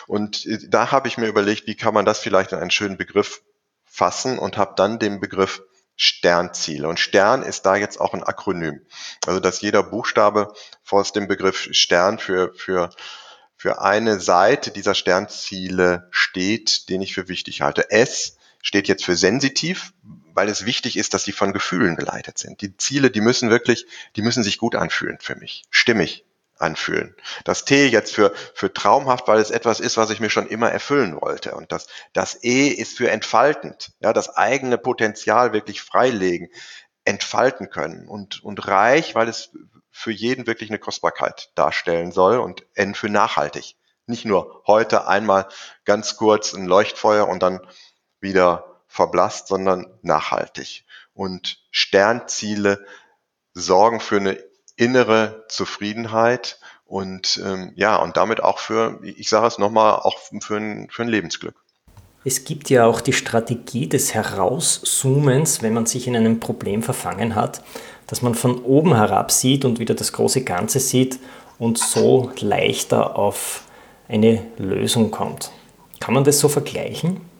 Und 0.08 0.46
äh, 0.46 0.60
da 0.68 0.92
habe 0.92 1.08
ich 1.08 1.18
mir 1.18 1.28
überlegt, 1.28 1.68
wie 1.68 1.76
kann 1.76 1.94
man 1.94 2.06
das 2.06 2.20
vielleicht 2.20 2.52
in 2.52 2.60
einen 2.60 2.72
schönen 2.72 2.98
Begriff 2.98 3.42
fassen 3.86 4.40
und 4.40 4.58
habe 4.58 4.74
dann 4.76 5.00
den 5.00 5.20
Begriff 5.20 5.62
Sternziele. 5.96 6.88
Und 6.88 7.00
Stern 7.00 7.44
ist 7.44 7.66
da 7.66 7.76
jetzt 7.76 8.02
auch 8.02 8.14
ein 8.14 8.24
Akronym. 8.24 8.82
Also 9.26 9.40
dass 9.40 9.62
jeder 9.62 9.84
Buchstabe 9.84 10.54
vor 10.82 11.04
dem 11.04 11.28
Begriff 11.28 11.70
Stern 11.72 12.18
für, 12.18 12.54
für, 12.56 12.90
für 13.56 13.82
eine 13.82 14.20
Seite 14.20 14.72
dieser 14.72 14.96
Sternziele 14.96 16.08
steht, 16.10 16.90
den 16.90 17.02
ich 17.02 17.14
für 17.14 17.28
wichtig 17.28 17.62
halte. 17.62 17.92
S 17.92 18.38
steht 18.62 18.88
jetzt 18.88 19.06
für 19.06 19.16
sensitiv, 19.16 19.94
weil 20.34 20.50
es 20.50 20.66
wichtig 20.66 20.98
ist, 20.98 21.14
dass 21.14 21.24
sie 21.24 21.32
von 21.32 21.54
Gefühlen 21.54 21.96
geleitet 21.96 22.38
sind. 22.38 22.62
Die 22.62 22.76
Ziele, 22.78 23.12
die 23.12 23.22
müssen 23.22 23.50
wirklich, 23.50 23.86
die 24.16 24.22
müssen 24.22 24.44
sich 24.44 24.58
gut 24.58 24.76
anfühlen 24.76 25.18
für 25.22 25.36
mich, 25.36 25.64
stimmig 25.70 26.26
anfühlen. 26.58 27.16
Das 27.44 27.66
T 27.66 27.88
jetzt 27.88 28.14
für, 28.14 28.34
für 28.54 28.74
traumhaft, 28.74 29.28
weil 29.28 29.40
es 29.40 29.52
etwas 29.52 29.80
ist, 29.80 29.98
was 29.98 30.10
ich 30.10 30.20
mir 30.20 30.30
schon 30.30 30.48
immer 30.48 30.72
erfüllen 30.72 31.20
wollte. 31.20 31.56
Und 31.56 31.72
das, 31.72 31.88
das 32.14 32.44
E 32.44 32.68
ist 32.68 32.98
für 32.98 33.10
entfaltend, 33.10 33.92
ja, 34.00 34.14
das 34.14 34.36
eigene 34.36 34.78
Potenzial 34.78 35.54
wirklich 35.54 35.82
freilegen, 35.82 36.50
entfalten 37.06 37.70
können. 37.70 38.08
Und, 38.08 38.44
und 38.44 38.68
reich, 38.68 39.16
weil 39.16 39.28
es 39.28 39.52
für 39.92 40.12
jeden 40.12 40.48
wirklich 40.48 40.70
eine 40.70 40.80
Kostbarkeit 40.80 41.52
darstellen 41.56 42.12
soll 42.12 42.40
und 42.40 42.66
N 42.74 42.96
für 42.96 43.10
nachhaltig. 43.10 43.76
Nicht 44.08 44.26
nur 44.26 44.64
heute 44.68 45.08
einmal 45.08 45.48
ganz 45.86 46.18
kurz 46.18 46.54
ein 46.54 46.66
Leuchtfeuer 46.66 47.28
und 47.28 47.44
dann 47.44 47.60
wieder 48.20 48.73
verblasst, 48.94 49.48
sondern 49.48 49.88
nachhaltig. 50.04 50.86
Und 51.16 51.58
Sternziele 51.72 52.86
sorgen 53.56 54.00
für 54.00 54.18
eine 54.18 54.38
innere 54.76 55.46
Zufriedenheit 55.50 56.60
und 56.86 57.42
ähm, 57.44 57.74
ja, 57.76 57.96
und 57.96 58.18
damit 58.18 58.44
auch 58.44 58.60
für, 58.60 59.00
ich 59.04 59.30
sage 59.30 59.48
es 59.48 59.58
nochmal, 59.58 59.96
auch 59.96 60.20
für 60.20 60.58
ein, 60.58 60.90
für 60.92 61.02
ein 61.02 61.08
Lebensglück. 61.08 61.56
Es 62.24 62.46
gibt 62.46 62.70
ja 62.70 62.86
auch 62.86 63.02
die 63.02 63.14
Strategie 63.14 63.90
des 63.90 64.14
Herauszoomens, 64.14 65.64
wenn 65.64 65.74
man 65.74 65.88
sich 65.88 66.08
in 66.08 66.16
einem 66.16 66.40
Problem 66.40 66.84
verfangen 66.84 67.34
hat, 67.34 67.64
dass 68.06 68.22
man 68.22 68.36
von 68.36 68.64
oben 68.64 68.96
herab 68.96 69.32
sieht 69.32 69.66
und 69.66 69.80
wieder 69.80 69.96
das 69.96 70.14
große 70.14 70.44
Ganze 70.44 70.80
sieht 70.80 71.20
und 71.58 71.80
so 71.80 72.32
leichter 72.40 73.18
auf 73.18 73.64
eine 74.08 74.46
Lösung 74.58 75.10
kommt. 75.10 75.52
Kann 76.00 76.14
man 76.14 76.24
das 76.24 76.40
so 76.40 76.48
vergleichen? 76.48 77.33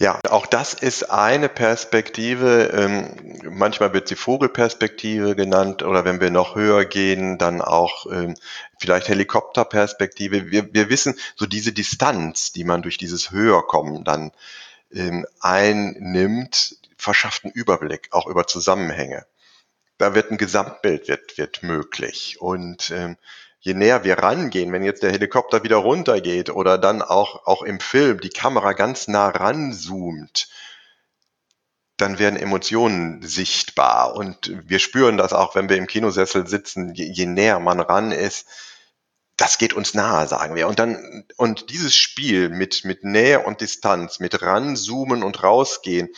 Ja, 0.00 0.20
auch 0.28 0.46
das 0.46 0.74
ist 0.74 1.10
eine 1.10 1.48
Perspektive. 1.48 2.70
Ähm, 2.72 3.40
manchmal 3.50 3.92
wird 3.92 4.06
sie 4.06 4.14
Vogelperspektive 4.14 5.34
genannt 5.34 5.82
oder 5.82 6.04
wenn 6.04 6.20
wir 6.20 6.30
noch 6.30 6.54
höher 6.54 6.84
gehen, 6.84 7.36
dann 7.36 7.60
auch 7.60 8.06
ähm, 8.06 8.36
vielleicht 8.78 9.08
Helikopterperspektive. 9.08 10.52
Wir, 10.52 10.72
wir 10.72 10.88
wissen, 10.88 11.16
so 11.34 11.46
diese 11.46 11.72
Distanz, 11.72 12.52
die 12.52 12.62
man 12.62 12.82
durch 12.82 12.96
dieses 12.96 13.32
Höherkommen 13.32 14.04
dann 14.04 14.30
ähm, 14.92 15.26
einnimmt, 15.40 16.76
verschafft 16.96 17.44
einen 17.44 17.52
Überblick 17.52 18.08
auch 18.12 18.28
über 18.28 18.46
Zusammenhänge. 18.46 19.26
Da 19.98 20.14
wird 20.14 20.30
ein 20.30 20.38
Gesamtbild 20.38 21.08
wird, 21.08 21.38
wird 21.38 21.64
möglich 21.64 22.40
und 22.40 22.92
ähm, 22.92 23.16
je 23.68 23.74
näher 23.74 24.02
wir 24.02 24.18
rangehen, 24.18 24.72
wenn 24.72 24.82
jetzt 24.82 25.02
der 25.02 25.12
Helikopter 25.12 25.62
wieder 25.62 25.76
runtergeht 25.76 26.50
oder 26.50 26.78
dann 26.78 27.02
auch, 27.02 27.46
auch 27.46 27.62
im 27.62 27.80
Film 27.80 28.18
die 28.18 28.30
Kamera 28.30 28.72
ganz 28.72 29.08
nah 29.08 29.28
ranzoomt, 29.28 30.48
dann 31.98 32.18
werden 32.18 32.38
Emotionen 32.38 33.20
sichtbar. 33.22 34.16
Und 34.16 34.52
wir 34.64 34.78
spüren 34.78 35.18
das 35.18 35.32
auch, 35.34 35.54
wenn 35.54 35.68
wir 35.68 35.76
im 35.76 35.86
Kinosessel 35.86 36.46
sitzen, 36.46 36.94
je, 36.94 37.04
je 37.04 37.26
näher 37.26 37.60
man 37.60 37.80
ran 37.80 38.10
ist, 38.10 38.48
das 39.38 39.56
geht 39.56 39.72
uns 39.72 39.94
nahe, 39.94 40.26
sagen 40.26 40.56
wir. 40.56 40.66
Und 40.66 40.80
dann, 40.80 41.24
und 41.36 41.70
dieses 41.70 41.94
Spiel 41.94 42.48
mit, 42.48 42.84
mit 42.84 43.04
Nähe 43.04 43.38
und 43.38 43.60
Distanz, 43.60 44.18
mit 44.18 44.42
ranzoomen 44.42 45.22
und 45.22 45.44
rausgehen, 45.44 46.08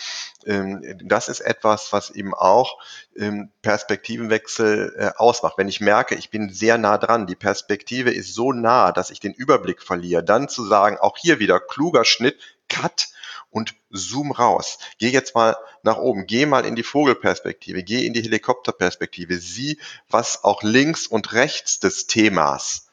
ähm, 0.47 0.99
das 1.05 1.29
ist 1.29 1.41
etwas, 1.41 1.93
was 1.93 2.09
eben 2.09 2.33
auch 2.33 2.79
ähm, 3.15 3.51
Perspektivenwechsel 3.61 4.95
äh, 4.97 5.11
ausmacht. 5.19 5.59
Wenn 5.59 5.69
ich 5.69 5.83
merke, 5.83 6.15
ich 6.15 6.31
bin 6.31 6.51
sehr 6.51 6.79
nah 6.79 6.97
dran, 6.97 7.27
die 7.27 7.37
Perspektive 7.37 8.11
ist 8.11 8.35
so 8.35 8.53
nah, 8.55 8.91
dass 8.91 9.11
ich 9.11 9.21
den 9.21 9.35
Überblick 9.35 9.83
verliere, 9.83 10.25
dann 10.25 10.49
zu 10.49 10.65
sagen, 10.65 10.97
auch 10.97 11.19
hier 11.19 11.39
wieder 11.39 11.61
kluger 11.61 12.07
Schnitt, 12.07 12.39
Cut 12.71 13.09
und 13.51 13.75
zoom 13.91 14.33
raus. 14.33 14.79
Geh 14.97 15.09
jetzt 15.09 15.35
mal 15.35 15.57
nach 15.83 15.99
oben, 15.99 16.27
geh 16.27 16.47
mal 16.47 16.65
in 16.65 16.75
die 16.75 16.85
Vogelperspektive, 16.85 17.83
geh 17.83 18.07
in 18.07 18.15
die 18.15 18.23
Helikopterperspektive, 18.23 19.37
sieh, 19.37 19.79
was 20.09 20.43
auch 20.43 20.63
links 20.63 21.07
und 21.07 21.35
rechts 21.35 21.81
des 21.81 22.07
Themas 22.07 22.87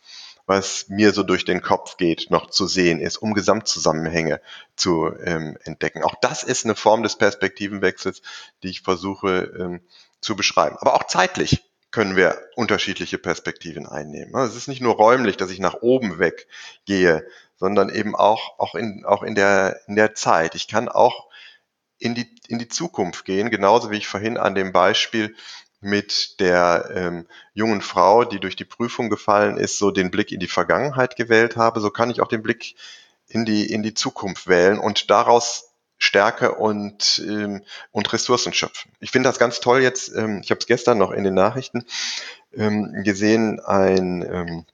was 0.47 0.87
mir 0.87 1.11
so 1.13 1.23
durch 1.23 1.45
den 1.45 1.61
Kopf 1.61 1.97
geht, 1.97 2.31
noch 2.31 2.49
zu 2.49 2.67
sehen 2.67 2.99
ist, 2.99 3.17
um 3.17 3.33
Gesamtzusammenhänge 3.33 4.41
zu 4.75 5.13
ähm, 5.23 5.57
entdecken. 5.63 6.03
Auch 6.03 6.15
das 6.21 6.41
ist 6.43 6.63
eine 6.63 6.73
Form 6.73 7.03
des 7.03 7.17
Perspektivenwechsels, 7.17 8.21
die 8.63 8.69
ich 8.69 8.81
versuche 8.81 9.53
ähm, 9.59 9.81
zu 10.21 10.37
beschreiben. 10.37 10.77
Aber 10.79 10.95
auch 10.95 11.03
zeitlich 11.03 11.63
können 11.91 12.15
wir 12.15 12.41
unterschiedliche 12.55 13.17
Perspektiven 13.17 13.85
einnehmen. 13.85 14.33
Es 14.35 14.55
ist 14.55 14.67
nicht 14.67 14.81
nur 14.81 14.95
räumlich, 14.95 15.35
dass 15.35 15.51
ich 15.51 15.59
nach 15.59 15.81
oben 15.81 16.17
weg 16.17 16.47
gehe, 16.85 17.27
sondern 17.57 17.89
eben 17.89 18.15
auch, 18.15 18.57
auch, 18.57 18.75
in, 18.75 19.03
auch 19.05 19.23
in, 19.23 19.35
der, 19.35 19.81
in 19.87 19.95
der 19.95 20.15
Zeit. 20.15 20.55
Ich 20.55 20.67
kann 20.69 20.87
auch 20.87 21.27
in 21.99 22.15
die, 22.15 22.29
in 22.47 22.59
die 22.59 22.67
Zukunft 22.69 23.25
gehen, 23.25 23.49
genauso 23.49 23.91
wie 23.91 23.97
ich 23.97 24.07
vorhin 24.07 24.37
an 24.37 24.55
dem 24.55 24.71
Beispiel 24.71 25.35
mit 25.87 26.39
der 26.39 26.89
ähm, 26.93 27.27
jungen 27.53 27.81
Frau, 27.81 28.25
die 28.25 28.39
durch 28.39 28.55
die 28.55 28.65
Prüfung 28.65 29.09
gefallen 29.09 29.57
ist, 29.57 29.77
so 29.77 29.89
den 29.91 30.11
Blick 30.11 30.31
in 30.31 30.39
die 30.39 30.47
Vergangenheit 30.47 31.15
gewählt 31.15 31.55
habe, 31.55 31.79
so 31.79 31.89
kann 31.89 32.09
ich 32.09 32.21
auch 32.21 32.27
den 32.27 32.43
Blick 32.43 32.75
in 33.27 33.45
die, 33.45 33.71
in 33.71 33.83
die 33.83 33.93
Zukunft 33.93 34.47
wählen 34.47 34.79
und 34.79 35.09
daraus 35.09 35.71
Stärke 35.97 36.53
und, 36.53 37.23
ähm, 37.27 37.63
und 37.91 38.13
Ressourcen 38.13 38.53
schöpfen. 38.53 38.91
Ich 38.99 39.11
finde 39.11 39.29
das 39.29 39.39
ganz 39.39 39.59
toll 39.59 39.81
jetzt, 39.81 40.13
ähm, 40.15 40.41
ich 40.43 40.51
habe 40.51 40.59
es 40.59 40.67
gestern 40.67 40.99
noch 40.99 41.11
in 41.11 41.23
den 41.23 41.33
Nachrichten 41.33 41.85
ähm, 42.55 43.03
gesehen, 43.03 43.59
ein 43.59 44.21
ähm, 44.21 44.65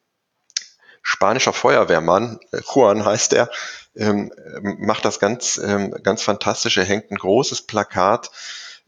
spanischer 1.02 1.54
Feuerwehrmann, 1.54 2.40
äh, 2.52 2.60
Juan 2.74 3.06
heißt 3.06 3.34
er, 3.34 3.50
ähm, 3.96 4.34
macht 4.62 5.06
das 5.06 5.20
ganz, 5.20 5.62
ähm, 5.64 5.92
ganz 6.04 6.24
fantastisch. 6.24 6.78
Er 6.78 6.86
hängt 6.86 7.12
ein 7.12 7.18
großes 7.18 7.62
Plakat 7.62 8.32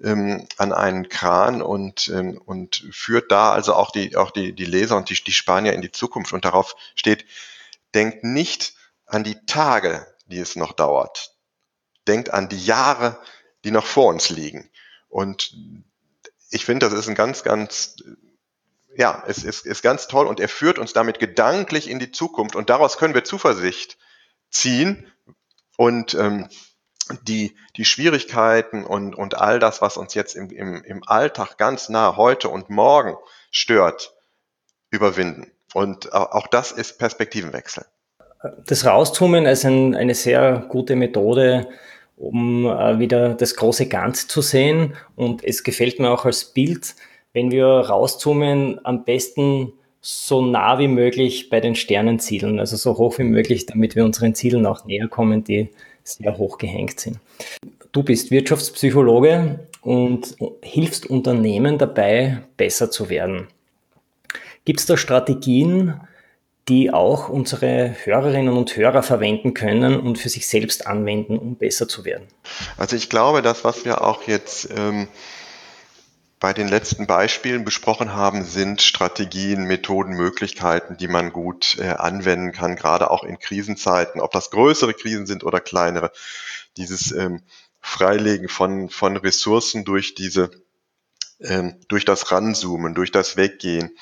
ähm, 0.03 0.47
an 0.57 0.73
einen 0.73 1.09
Kran 1.09 1.61
und, 1.61 2.09
ähm, 2.09 2.41
und 2.45 2.87
führt 2.91 3.31
da 3.31 3.51
also 3.51 3.73
auch 3.73 3.91
die, 3.91 4.15
auch 4.15 4.31
die, 4.31 4.53
die 4.53 4.65
Leser 4.65 4.97
und 4.97 5.09
die, 5.09 5.15
die 5.15 5.31
Spanier 5.31 5.73
in 5.73 5.81
die 5.81 5.91
Zukunft. 5.91 6.33
Und 6.33 6.45
darauf 6.45 6.75
steht, 6.95 7.25
denkt 7.93 8.23
nicht 8.23 8.75
an 9.05 9.23
die 9.23 9.45
Tage, 9.45 10.05
die 10.25 10.39
es 10.39 10.55
noch 10.55 10.73
dauert. 10.73 11.35
Denkt 12.07 12.31
an 12.31 12.49
die 12.49 12.63
Jahre, 12.63 13.19
die 13.63 13.71
noch 13.71 13.85
vor 13.85 14.07
uns 14.07 14.29
liegen. 14.29 14.69
Und 15.09 15.55
ich 16.51 16.65
finde, 16.65 16.87
das 16.87 16.97
ist 16.97 17.07
ein 17.07 17.15
ganz, 17.15 17.43
ganz, 17.43 17.95
ja, 18.95 19.23
es 19.27 19.43
ist, 19.43 19.65
ist 19.65 19.81
ganz 19.81 20.07
toll 20.07 20.27
und 20.27 20.39
er 20.39 20.49
führt 20.49 20.77
uns 20.77 20.93
damit 20.93 21.19
gedanklich 21.19 21.89
in 21.89 21.99
die 21.99 22.11
Zukunft 22.11 22.55
und 22.55 22.69
daraus 22.69 22.97
können 22.97 23.13
wir 23.13 23.23
Zuversicht 23.23 23.97
ziehen 24.49 25.11
und 25.77 26.13
ähm, 26.13 26.47
die, 27.27 27.55
die 27.75 27.85
Schwierigkeiten 27.85 28.83
und, 28.83 29.15
und 29.15 29.37
all 29.37 29.59
das, 29.59 29.81
was 29.81 29.97
uns 29.97 30.13
jetzt 30.13 30.35
im, 30.35 30.49
im, 30.49 30.83
im 30.83 31.03
Alltag 31.05 31.57
ganz 31.57 31.89
nah 31.89 32.15
heute 32.17 32.49
und 32.49 32.69
morgen 32.69 33.15
stört, 33.51 34.13
überwinden. 34.89 35.51
Und 35.73 36.13
auch 36.13 36.47
das 36.47 36.71
ist 36.71 36.97
Perspektivenwechsel. 36.99 37.85
Das 38.65 38.85
Rauszoomen 38.85 39.45
ist 39.45 39.65
ein, 39.65 39.95
eine 39.95 40.15
sehr 40.15 40.65
gute 40.69 40.95
Methode, 40.95 41.67
um 42.15 42.65
äh, 42.65 42.99
wieder 42.99 43.33
das 43.33 43.55
große 43.55 43.87
Ganze 43.87 44.27
zu 44.27 44.41
sehen. 44.41 44.95
Und 45.15 45.43
es 45.43 45.63
gefällt 45.63 45.99
mir 45.99 46.11
auch 46.11 46.25
als 46.25 46.45
Bild, 46.45 46.95
wenn 47.33 47.51
wir 47.51 47.65
rauszoomen, 47.65 48.79
am 48.85 49.03
besten 49.03 49.73
so 49.99 50.45
nah 50.45 50.77
wie 50.77 50.87
möglich 50.87 51.49
bei 51.49 51.59
den 51.59 51.75
Sternen 51.75 52.19
zielen, 52.19 52.59
also 52.59 52.77
so 52.77 52.97
hoch 52.97 53.17
wie 53.17 53.23
möglich, 53.23 53.65
damit 53.65 53.95
wir 53.95 54.05
unseren 54.05 54.35
Zielen 54.35 54.65
auch 54.67 54.85
näher 54.85 55.07
kommen, 55.07 55.43
die 55.43 55.71
sehr 56.05 56.37
hoch 56.37 56.57
gehängt 56.57 56.99
sind. 56.99 57.19
Du 57.91 58.03
bist 58.03 58.31
Wirtschaftspsychologe 58.31 59.67
und 59.81 60.35
hilfst 60.61 61.07
Unternehmen 61.07 61.77
dabei, 61.77 62.43
besser 62.57 62.91
zu 62.91 63.09
werden. 63.09 63.47
Gibt 64.63 64.79
es 64.79 64.85
da 64.85 64.97
Strategien, 64.97 65.99
die 66.67 66.91
auch 66.91 67.29
unsere 67.29 67.95
Hörerinnen 68.03 68.55
und 68.55 68.75
Hörer 68.75 69.03
verwenden 69.03 69.53
können 69.53 69.99
und 69.99 70.17
für 70.17 70.29
sich 70.29 70.47
selbst 70.47 70.87
anwenden, 70.87 71.37
um 71.37 71.55
besser 71.55 71.87
zu 71.87 72.05
werden? 72.05 72.27
Also 72.77 72.95
ich 72.95 73.09
glaube, 73.09 73.41
das, 73.41 73.63
was 73.63 73.85
wir 73.85 74.03
auch 74.03 74.23
jetzt 74.23 74.69
ähm, 74.75 75.07
bei 76.39 76.53
den 76.53 76.67
letzten 76.67 77.07
Beispielen 77.07 77.63
besprochen 77.63 78.13
haben, 78.13 78.43
sind 78.43 78.81
Strategien, 78.81 79.63
Methoden, 79.63 80.13
Möglichkeiten, 80.13 80.97
die 80.97 81.07
man 81.07 81.31
gut 81.31 81.77
äh, 81.79 81.87
anwenden 81.87 82.51
kann, 82.51 82.75
gerade 82.75 83.09
auch 83.09 83.23
in 83.23 83.39
Krisenzeiten, 83.39 84.19
ob 84.21 84.31
das 84.31 84.51
größere 84.51 84.93
Krisen 84.93 85.25
sind 85.25 85.43
oder 85.43 85.59
kleinere. 85.59 86.11
Dieses 86.77 87.11
ähm, 87.13 87.41
Freilegen 87.79 88.49
von, 88.49 88.89
von 88.89 89.15
Ressourcen 89.15 89.85
durch 89.85 90.13
diese, 90.13 90.51
ähm, 91.39 91.79
durch 91.87 92.03
das 92.03 92.31
Ranzoomen, 92.31 92.95
durch 92.95 93.11
das 93.11 93.37
Weggehen, 93.37 93.97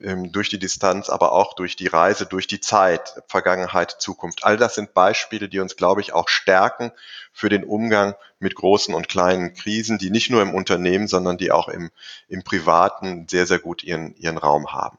durch 0.00 0.48
die 0.48 0.58
Distanz, 0.58 1.08
aber 1.08 1.32
auch 1.32 1.54
durch 1.54 1.76
die 1.76 1.86
Reise, 1.86 2.26
durch 2.26 2.46
die 2.46 2.60
Zeit, 2.60 3.22
Vergangenheit, 3.28 3.92
Zukunft. 3.92 4.44
All 4.44 4.56
das 4.56 4.74
sind 4.74 4.92
Beispiele, 4.92 5.48
die 5.48 5.60
uns, 5.60 5.76
glaube 5.76 6.00
ich, 6.00 6.12
auch 6.12 6.28
stärken 6.28 6.92
für 7.32 7.48
den 7.48 7.64
Umgang 7.64 8.14
mit 8.40 8.56
großen 8.56 8.92
und 8.92 9.08
kleinen 9.08 9.54
Krisen, 9.54 9.98
die 9.98 10.10
nicht 10.10 10.30
nur 10.30 10.42
im 10.42 10.52
Unternehmen, 10.52 11.06
sondern 11.06 11.38
die 11.38 11.52
auch 11.52 11.68
im, 11.68 11.90
im 12.28 12.42
Privaten 12.42 13.28
sehr, 13.28 13.46
sehr 13.46 13.60
gut 13.60 13.84
ihren, 13.84 14.16
ihren 14.16 14.38
Raum 14.38 14.72
haben. 14.72 14.98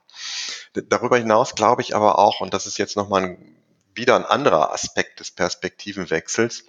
Darüber 0.74 1.18
hinaus 1.18 1.56
glaube 1.56 1.82
ich 1.82 1.96
aber 1.96 2.18
auch, 2.18 2.40
und 2.40 2.54
das 2.54 2.66
ist 2.66 2.78
jetzt 2.78 2.96
nochmal 2.96 3.24
ein, 3.24 3.56
wieder 3.94 4.16
ein 4.16 4.26
anderer 4.26 4.74
Aspekt 4.74 5.20
des 5.20 5.32
Perspektivenwechsels, 5.32 6.64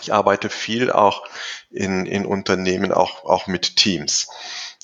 ich 0.00 0.12
arbeite 0.12 0.50
viel 0.50 0.90
auch 0.90 1.24
in, 1.70 2.06
in 2.06 2.26
Unternehmen, 2.26 2.92
auch, 2.92 3.24
auch 3.24 3.46
mit 3.46 3.76
Teams. 3.76 4.28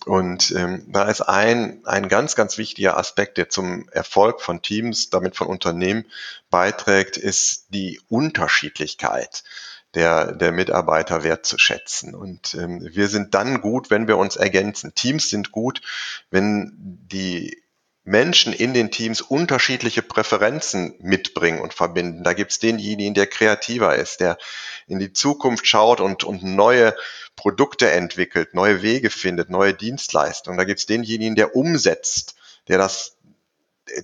Und 0.06 0.52
ähm, 0.52 0.84
da 0.88 1.08
ist 1.10 1.20
ein, 1.20 1.82
ein 1.84 2.08
ganz, 2.08 2.34
ganz 2.34 2.56
wichtiger 2.56 2.96
Aspekt, 2.96 3.36
der 3.36 3.50
zum 3.50 3.88
Erfolg 3.90 4.40
von 4.40 4.62
Teams, 4.62 5.10
damit 5.10 5.36
von 5.36 5.46
Unternehmen 5.46 6.06
beiträgt, 6.50 7.16
ist 7.16 7.66
die 7.68 8.00
Unterschiedlichkeit 8.08 9.44
der, 9.94 10.32
der 10.32 10.52
Mitarbeiter 10.52 11.22
wertzuschätzen. 11.22 12.14
Und 12.14 12.54
ähm, 12.54 12.80
wir 12.82 13.08
sind 13.08 13.34
dann 13.34 13.60
gut, 13.60 13.90
wenn 13.90 14.08
wir 14.08 14.16
uns 14.16 14.36
ergänzen. 14.36 14.94
Teams 14.94 15.28
sind 15.28 15.52
gut, 15.52 15.82
wenn 16.30 16.72
die 16.76 17.59
Menschen 18.10 18.52
in 18.52 18.74
den 18.74 18.90
Teams 18.90 19.20
unterschiedliche 19.20 20.02
Präferenzen 20.02 20.96
mitbringen 20.98 21.60
und 21.60 21.72
verbinden. 21.72 22.24
Da 22.24 22.32
gibt's 22.32 22.58
denjenigen, 22.58 23.14
der 23.14 23.28
kreativer 23.28 23.94
ist, 23.94 24.20
der 24.20 24.36
in 24.88 24.98
die 24.98 25.12
Zukunft 25.12 25.68
schaut 25.68 26.00
und, 26.00 26.24
und 26.24 26.42
neue 26.42 26.96
Produkte 27.36 27.88
entwickelt, 27.88 28.52
neue 28.52 28.82
Wege 28.82 29.10
findet, 29.10 29.48
neue 29.48 29.74
Dienstleistungen. 29.74 30.58
Da 30.58 30.64
gibt's 30.64 30.86
denjenigen, 30.86 31.36
der 31.36 31.54
umsetzt, 31.54 32.34
der 32.66 32.78
das, 32.78 33.16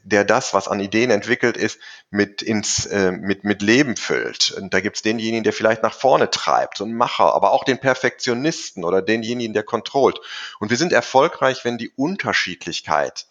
der 0.05 0.25
das, 0.25 0.55
was 0.55 0.69
an 0.69 0.79
Ideen 0.79 1.11
entwickelt 1.11 1.57
ist, 1.57 1.81
mit 2.09 2.43
ins 2.43 2.87
äh, 2.87 3.11
mit 3.11 3.43
mit 3.43 3.61
Leben 3.61 3.97
füllt. 3.97 4.53
Und 4.53 4.73
da 4.73 4.79
gibt's 4.79 5.03
denjenigen, 5.03 5.43
der 5.43 5.53
vielleicht 5.53 5.83
nach 5.83 5.95
vorne 5.95 6.31
treibt, 6.31 6.81
ein 6.81 6.95
Macher, 6.95 7.35
aber 7.35 7.51
auch 7.51 7.65
den 7.65 7.79
Perfektionisten 7.79 8.85
oder 8.85 9.03
denjenigen, 9.03 9.53
der 9.53 9.65
kontrollt. 9.65 10.21
Und 10.61 10.71
wir 10.71 10.77
sind 10.77 10.93
erfolgreich, 10.93 11.65
wenn 11.65 11.77
die 11.77 11.91
Unterschiedlichkeit 11.91 13.27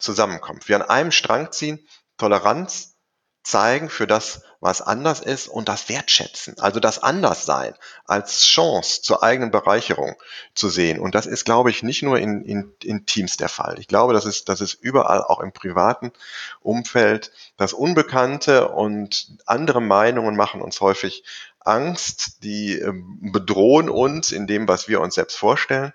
zusammenkommt. 0.00 0.68
Wir 0.68 0.76
an 0.76 0.82
einem 0.82 1.12
Strang 1.12 1.52
ziehen, 1.52 1.86
Toleranz 2.18 2.96
zeigen 3.42 3.88
für 3.88 4.06
das, 4.06 4.42
was 4.60 4.82
anders 4.82 5.20
ist 5.20 5.48
und 5.48 5.68
das 5.68 5.88
Wertschätzen, 5.88 6.58
also 6.58 6.80
das 6.80 7.02
Anderssein 7.02 7.74
als 8.04 8.42
Chance 8.42 9.00
zur 9.00 9.22
eigenen 9.22 9.50
Bereicherung 9.50 10.16
zu 10.54 10.68
sehen. 10.68 11.00
Und 11.00 11.14
das 11.14 11.24
ist, 11.24 11.46
glaube 11.46 11.70
ich, 11.70 11.82
nicht 11.82 12.02
nur 12.02 12.18
in, 12.18 12.44
in, 12.44 12.74
in 12.82 13.06
Teams 13.06 13.38
der 13.38 13.48
Fall. 13.48 13.78
Ich 13.78 13.88
glaube, 13.88 14.12
das 14.12 14.26
ist, 14.26 14.50
das 14.50 14.60
ist 14.60 14.74
überall 14.74 15.22
auch 15.22 15.40
im 15.40 15.52
privaten 15.52 16.12
Umfeld. 16.60 17.32
Das 17.56 17.72
Unbekannte 17.72 18.68
und 18.68 19.38
andere 19.46 19.80
Meinungen 19.80 20.36
machen 20.36 20.60
uns 20.60 20.82
häufig 20.82 21.24
Angst, 21.60 22.42
die 22.42 22.78
ähm, 22.78 23.32
bedrohen 23.32 23.88
uns 23.88 24.30
in 24.32 24.46
dem, 24.46 24.68
was 24.68 24.88
wir 24.88 25.00
uns 25.00 25.14
selbst 25.14 25.38
vorstellen. 25.38 25.94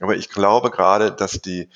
Aber 0.00 0.16
ich 0.16 0.30
glaube 0.30 0.70
gerade, 0.70 1.12
dass 1.12 1.42
die 1.42 1.68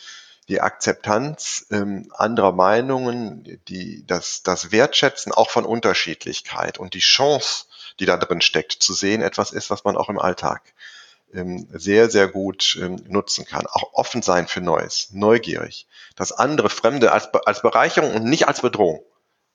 die 0.48 0.60
Akzeptanz 0.60 1.66
ähm, 1.70 2.10
anderer 2.16 2.52
Meinungen, 2.52 3.60
die, 3.68 4.04
das, 4.06 4.42
das 4.42 4.72
Wertschätzen 4.72 5.32
auch 5.32 5.50
von 5.50 5.64
Unterschiedlichkeit 5.64 6.78
und 6.78 6.94
die 6.94 7.00
Chance, 7.00 7.66
die 8.00 8.06
da 8.06 8.16
drin 8.16 8.40
steckt, 8.40 8.72
zu 8.72 8.94
sehen, 8.94 9.22
etwas 9.22 9.52
ist, 9.52 9.70
was 9.70 9.84
man 9.84 9.96
auch 9.96 10.08
im 10.08 10.18
Alltag 10.18 10.74
ähm, 11.32 11.68
sehr, 11.72 12.10
sehr 12.10 12.28
gut 12.28 12.78
ähm, 12.80 12.96
nutzen 13.06 13.44
kann. 13.44 13.66
Auch 13.66 13.92
offen 13.92 14.22
sein 14.22 14.48
für 14.48 14.60
Neues, 14.60 15.10
neugierig, 15.12 15.86
das 16.16 16.32
andere 16.32 16.70
Fremde 16.70 17.12
als, 17.12 17.28
als 17.46 17.62
Bereicherung 17.62 18.14
und 18.14 18.24
nicht 18.24 18.48
als 18.48 18.62
Bedrohung 18.62 19.04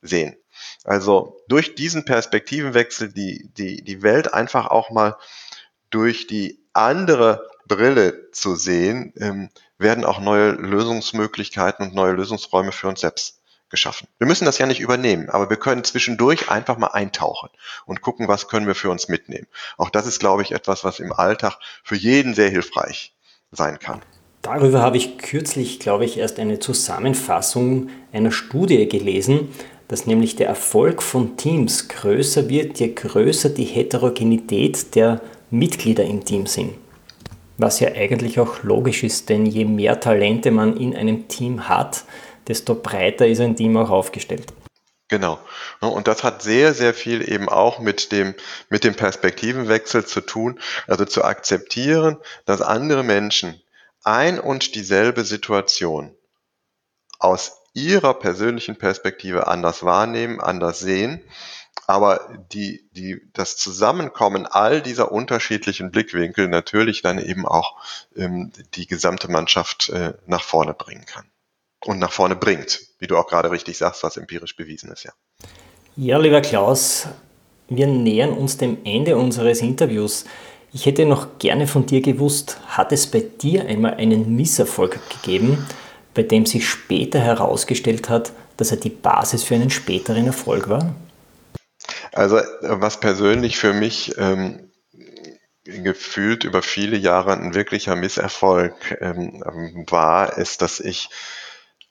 sehen. 0.01 0.37
Also 0.83 1.41
durch 1.47 1.75
diesen 1.75 2.05
Perspektivenwechsel 2.05 3.11
die, 3.11 3.49
die, 3.57 3.83
die 3.83 4.01
Welt 4.01 4.33
einfach 4.33 4.67
auch 4.67 4.89
mal 4.91 5.17
durch 5.89 6.27
die 6.27 6.63
andere 6.73 7.49
Brille 7.67 8.31
zu 8.31 8.55
sehen, 8.55 9.13
ähm, 9.17 9.49
werden 9.77 10.05
auch 10.05 10.19
neue 10.19 10.51
Lösungsmöglichkeiten 10.51 11.85
und 11.85 11.95
neue 11.95 12.13
Lösungsräume 12.13 12.71
für 12.71 12.87
uns 12.87 13.01
selbst 13.01 13.41
geschaffen. 13.69 14.07
Wir 14.19 14.27
müssen 14.27 14.45
das 14.45 14.57
ja 14.57 14.67
nicht 14.67 14.79
übernehmen, 14.79 15.29
aber 15.29 15.49
wir 15.49 15.57
können 15.57 15.83
zwischendurch 15.83 16.49
einfach 16.49 16.77
mal 16.77 16.87
eintauchen 16.87 17.49
und 17.85 18.01
gucken, 18.01 18.27
was 18.27 18.47
können 18.47 18.67
wir 18.67 18.75
für 18.75 18.89
uns 18.89 19.07
mitnehmen. 19.07 19.47
Auch 19.77 19.89
das 19.89 20.05
ist, 20.05 20.19
glaube 20.19 20.43
ich, 20.43 20.51
etwas, 20.51 20.83
was 20.83 20.99
im 20.99 21.11
Alltag 21.11 21.57
für 21.83 21.95
jeden 21.95 22.35
sehr 22.35 22.49
hilfreich 22.49 23.13
sein 23.51 23.79
kann. 23.79 24.01
Darüber 24.43 24.81
habe 24.81 24.97
ich 24.97 25.17
kürzlich, 25.17 25.79
glaube 25.79 26.05
ich, 26.05 26.17
erst 26.17 26.39
eine 26.39 26.59
Zusammenfassung 26.59 27.89
einer 28.13 28.31
Studie 28.31 28.87
gelesen, 28.87 29.49
dass 29.87 30.05
nämlich 30.05 30.35
der 30.35 30.47
Erfolg 30.47 31.01
von 31.01 31.35
Teams 31.35 31.87
größer 31.87 32.47
wird, 32.47 32.79
je 32.79 32.93
größer 32.93 33.49
die 33.49 33.65
Heterogenität 33.65 34.93
der 34.95 35.21
Mitglieder 35.49 36.03
im 36.03 36.23
Team 36.25 36.45
sind. 36.45 36.75
Was 37.57 37.79
ja 37.79 37.89
eigentlich 37.93 38.39
auch 38.39 38.63
logisch 38.63 39.03
ist, 39.03 39.29
denn 39.29 39.45
je 39.45 39.65
mehr 39.65 39.99
Talente 39.99 40.51
man 40.51 40.75
in 40.77 40.95
einem 40.95 41.27
Team 41.27 41.69
hat, 41.69 42.03
desto 42.47 42.75
breiter 42.75 43.27
ist 43.27 43.39
ein 43.39 43.55
Team 43.55 43.77
auch 43.77 43.89
aufgestellt. 43.89 44.53
Genau. 45.07 45.39
Und 45.81 46.07
das 46.07 46.23
hat 46.23 46.41
sehr, 46.41 46.73
sehr 46.73 46.93
viel 46.93 47.29
eben 47.29 47.47
auch 47.47 47.79
mit 47.79 48.11
dem, 48.11 48.33
mit 48.69 48.83
dem 48.83 48.95
Perspektivenwechsel 48.95 50.05
zu 50.05 50.21
tun. 50.21 50.59
Also 50.87 51.05
zu 51.05 51.23
akzeptieren, 51.23 52.17
dass 52.45 52.61
andere 52.61 53.03
Menschen 53.03 53.61
ein 54.03 54.39
und 54.39 54.75
dieselbe 54.75 55.23
Situation 55.23 56.15
aus 57.19 57.57
ihrer 57.73 58.13
persönlichen 58.15 58.77
Perspektive 58.77 59.47
anders 59.47 59.83
wahrnehmen, 59.83 60.39
anders 60.39 60.79
sehen 60.79 61.21
aber 61.87 62.29
die, 62.51 62.87
die, 62.91 63.21
das 63.33 63.57
Zusammenkommen 63.57 64.45
all 64.45 64.81
dieser 64.81 65.11
unterschiedlichen 65.11 65.91
Blickwinkel 65.91 66.47
natürlich 66.47 67.01
dann 67.01 67.19
eben 67.19 67.45
auch 67.45 67.75
ähm, 68.15 68.51
die 68.73 68.87
gesamte 68.87 69.29
Mannschaft 69.29 69.89
äh, 69.89 70.13
nach 70.25 70.41
vorne 70.41 70.73
bringen 70.73 71.05
kann. 71.05 71.25
Und 71.83 71.99
nach 71.99 72.11
vorne 72.11 72.35
bringt, 72.35 72.81
wie 72.99 73.07
du 73.07 73.17
auch 73.17 73.27
gerade 73.27 73.51
richtig 73.51 73.77
sagst, 73.77 74.03
was 74.03 74.17
empirisch 74.17 74.55
bewiesen 74.55 74.91
ist, 74.91 75.03
ja. 75.03 75.11
Ja, 75.97 76.17
lieber 76.17 76.41
Klaus, 76.41 77.07
wir 77.69 77.87
nähern 77.87 78.31
uns 78.31 78.57
dem 78.57 78.79
Ende 78.83 79.17
unseres 79.17 79.61
Interviews. 79.61 80.25
Ich 80.73 80.85
hätte 80.85 81.05
noch 81.05 81.37
gerne 81.39 81.67
von 81.67 81.85
dir 81.85 82.01
gewusst, 82.01 82.57
hat 82.67 82.91
es 82.91 83.07
bei 83.07 83.21
dir 83.21 83.65
einmal 83.65 83.93
einen 83.93 84.35
Misserfolg 84.35 84.99
gegeben, 85.09 85.65
bei 86.13 86.23
dem 86.23 86.45
sich 86.45 86.67
später 86.67 87.19
herausgestellt 87.19 88.09
hat, 88.09 88.33
dass 88.57 88.71
er 88.71 88.77
die 88.77 88.89
Basis 88.89 89.43
für 89.43 89.55
einen 89.55 89.69
späteren 89.69 90.25
Erfolg 90.25 90.67
war? 90.67 90.95
Also 92.15 92.37
was 92.61 93.01
persönlich 93.01 93.57
für 93.57 93.73
mich 93.73 94.17
ähm, 94.17 94.71
gefühlt 95.65 96.45
über 96.45 96.61
viele 96.61 96.95
Jahre 96.95 97.33
ein 97.33 97.53
wirklicher 97.53 97.97
Misserfolg 97.97 98.97
ähm, 99.01 99.43
war, 99.89 100.37
ist, 100.37 100.61
dass 100.61 100.79
ich 100.79 101.09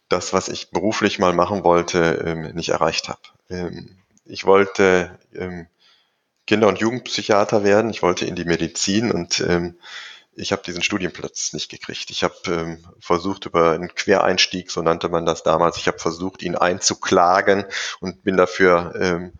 das, 0.08 0.32
was 0.32 0.48
ich 0.48 0.70
beruflich 0.70 1.18
mal 1.18 1.34
machen 1.34 1.62
wollte, 1.62 2.24
ähm, 2.24 2.54
nicht 2.54 2.70
erreicht 2.70 3.10
habe. 3.10 3.20
Ähm, 3.50 3.98
ich 4.24 4.46
wollte 4.46 5.18
ähm, 5.34 5.66
Kinder- 6.46 6.68
und 6.68 6.78
Jugendpsychiater 6.78 7.62
werden, 7.62 7.90
ich 7.90 8.00
wollte 8.00 8.24
in 8.24 8.34
die 8.34 8.46
Medizin 8.46 9.10
und 9.10 9.40
ähm, 9.40 9.78
ich 10.32 10.52
habe 10.52 10.62
diesen 10.62 10.82
Studienplatz 10.82 11.52
nicht 11.52 11.70
gekriegt. 11.70 12.08
Ich 12.08 12.24
habe 12.24 12.34
ähm, 12.46 12.84
versucht 12.98 13.44
über 13.44 13.72
einen 13.72 13.94
Quereinstieg, 13.94 14.70
so 14.70 14.80
nannte 14.80 15.10
man 15.10 15.26
das 15.26 15.42
damals, 15.42 15.76
ich 15.76 15.86
habe 15.86 15.98
versucht, 15.98 16.42
ihn 16.42 16.56
einzuklagen 16.56 17.66
und 18.00 18.24
bin 18.24 18.38
dafür 18.38 18.94
ähm, 18.98 19.32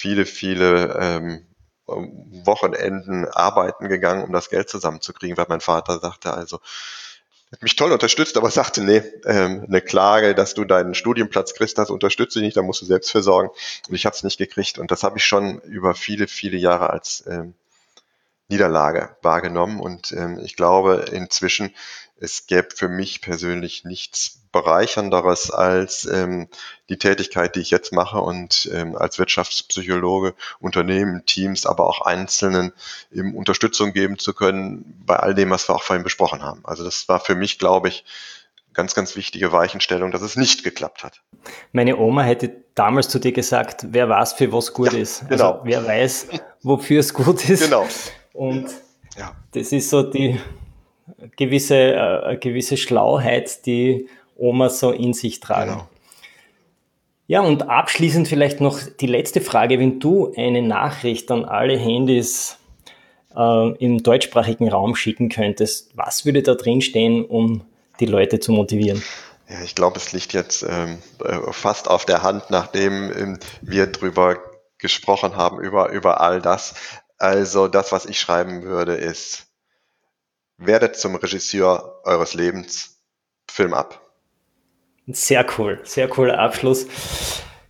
viele, 0.00 0.24
viele 0.24 0.98
ähm, 0.98 1.46
Wochenenden 1.86 3.26
arbeiten 3.26 3.88
gegangen, 3.88 4.24
um 4.24 4.32
das 4.32 4.48
Geld 4.48 4.70
zusammenzukriegen, 4.70 5.36
weil 5.36 5.46
mein 5.48 5.60
Vater 5.60 5.98
sagte 5.98 6.32
also, 6.32 6.60
hat 7.52 7.62
mich 7.62 7.76
toll 7.76 7.92
unterstützt, 7.92 8.36
aber 8.36 8.50
sagte, 8.50 8.80
nee, 8.80 9.02
ähm, 9.26 9.66
eine 9.66 9.82
Klage, 9.82 10.34
dass 10.34 10.54
du 10.54 10.64
deinen 10.64 10.94
Studienplatz 10.94 11.52
kriegst, 11.52 11.76
das 11.76 11.90
unterstütze 11.90 12.38
ich 12.38 12.44
nicht, 12.44 12.56
da 12.56 12.62
musst 12.62 12.80
du 12.80 12.86
selbst 12.86 13.10
für 13.10 13.22
sorgen. 13.22 13.50
Und 13.88 13.94
ich 13.94 14.06
habe 14.06 14.14
es 14.14 14.22
nicht 14.22 14.38
gekriegt. 14.38 14.78
Und 14.78 14.90
das 14.90 15.02
habe 15.02 15.18
ich 15.18 15.24
schon 15.24 15.60
über 15.62 15.94
viele, 15.94 16.28
viele 16.28 16.56
Jahre 16.56 16.90
als 16.90 17.24
ähm, 17.26 17.54
Niederlage 18.48 19.16
wahrgenommen. 19.22 19.80
Und 19.80 20.12
ähm, 20.12 20.38
ich 20.44 20.54
glaube 20.54 21.06
inzwischen, 21.12 21.74
es 22.20 22.46
gäbe 22.46 22.68
für 22.74 22.88
mich 22.88 23.22
persönlich 23.22 23.84
nichts 23.84 24.42
bereichernderes 24.52 25.50
als 25.50 26.04
ähm, 26.04 26.48
die 26.88 26.98
Tätigkeit, 26.98 27.56
die 27.56 27.60
ich 27.60 27.70
jetzt 27.70 27.92
mache 27.92 28.18
und 28.18 28.68
ähm, 28.72 28.96
als 28.96 29.18
Wirtschaftspsychologe 29.18 30.34
Unternehmen, 30.60 31.24
Teams, 31.24 31.66
aber 31.66 31.86
auch 31.86 32.02
Einzelnen 32.02 32.72
eben 33.12 33.34
Unterstützung 33.34 33.92
geben 33.92 34.18
zu 34.18 34.34
können 34.34 35.02
bei 35.06 35.16
all 35.16 35.34
dem, 35.34 35.50
was 35.50 35.68
wir 35.68 35.74
auch 35.74 35.82
vorhin 35.82 36.04
besprochen 36.04 36.42
haben. 36.42 36.60
Also 36.64 36.84
das 36.84 37.08
war 37.08 37.20
für 37.20 37.34
mich, 37.34 37.58
glaube 37.58 37.88
ich, 37.88 38.04
ganz, 38.74 38.94
ganz 38.94 39.16
wichtige 39.16 39.52
Weichenstellung, 39.52 40.10
dass 40.10 40.22
es 40.22 40.36
nicht 40.36 40.62
geklappt 40.62 41.04
hat. 41.04 41.22
Meine 41.72 41.96
Oma 41.96 42.22
hätte 42.22 42.52
damals 42.74 43.08
zu 43.08 43.18
dir 43.18 43.32
gesagt, 43.32 43.86
wer 43.90 44.08
weiß, 44.08 44.34
für 44.34 44.52
was 44.52 44.72
gut 44.74 44.92
ja, 44.92 44.98
ist. 44.98 45.22
Also 45.22 45.30
genau. 45.30 45.60
wer 45.64 45.86
weiß, 45.86 46.28
wofür 46.62 47.00
es 47.00 47.14
gut 47.14 47.48
ist. 47.48 47.64
Genau. 47.64 47.86
Und 48.32 48.68
ja. 49.16 49.34
das 49.52 49.72
ist 49.72 49.90
so 49.90 50.02
die 50.02 50.40
gewisse, 51.40 51.74
äh, 51.74 52.36
gewisse 52.36 52.76
Schlauheit, 52.76 53.64
die 53.64 54.06
Omas 54.36 54.78
so 54.78 54.90
in 54.90 55.14
sich 55.14 55.40
tragen. 55.40 55.72
Genau. 55.72 55.88
Ja, 57.26 57.40
und 57.40 57.68
abschließend 57.68 58.28
vielleicht 58.28 58.60
noch 58.60 58.78
die 59.00 59.06
letzte 59.06 59.40
Frage. 59.40 59.78
Wenn 59.78 60.00
du 60.00 60.32
eine 60.36 60.62
Nachricht 60.62 61.30
an 61.30 61.44
alle 61.44 61.78
Handys 61.78 62.58
äh, 63.34 63.70
im 63.78 64.02
deutschsprachigen 64.02 64.68
Raum 64.68 64.94
schicken 64.94 65.30
könntest, 65.30 65.90
was 65.94 66.26
würde 66.26 66.42
da 66.42 66.54
drin 66.54 66.82
stehen, 66.82 67.24
um 67.24 67.62
die 68.00 68.06
Leute 68.06 68.40
zu 68.40 68.52
motivieren? 68.52 69.02
Ja, 69.48 69.62
ich 69.64 69.74
glaube, 69.74 69.96
es 69.96 70.12
liegt 70.12 70.34
jetzt 70.34 70.62
ähm, 70.68 70.98
äh, 71.24 71.52
fast 71.52 71.88
auf 71.88 72.04
der 72.04 72.22
Hand, 72.22 72.50
nachdem 72.50 73.10
ähm, 73.16 73.38
wir 73.62 73.86
drüber 73.86 74.36
gesprochen 74.76 75.36
haben, 75.36 75.58
über, 75.60 75.90
über 75.90 76.20
all 76.20 76.42
das. 76.42 76.74
Also 77.16 77.68
das, 77.68 77.92
was 77.92 78.06
ich 78.06 78.20
schreiben 78.20 78.62
würde, 78.62 78.94
ist, 78.94 79.49
werdet 80.60 80.96
zum 80.96 81.16
Regisseur 81.16 82.00
eures 82.04 82.34
Lebens, 82.34 82.98
Film 83.50 83.74
ab. 83.74 84.00
Sehr 85.08 85.44
cool, 85.58 85.80
sehr 85.82 86.06
cooler 86.06 86.38
Abschluss. 86.38 86.86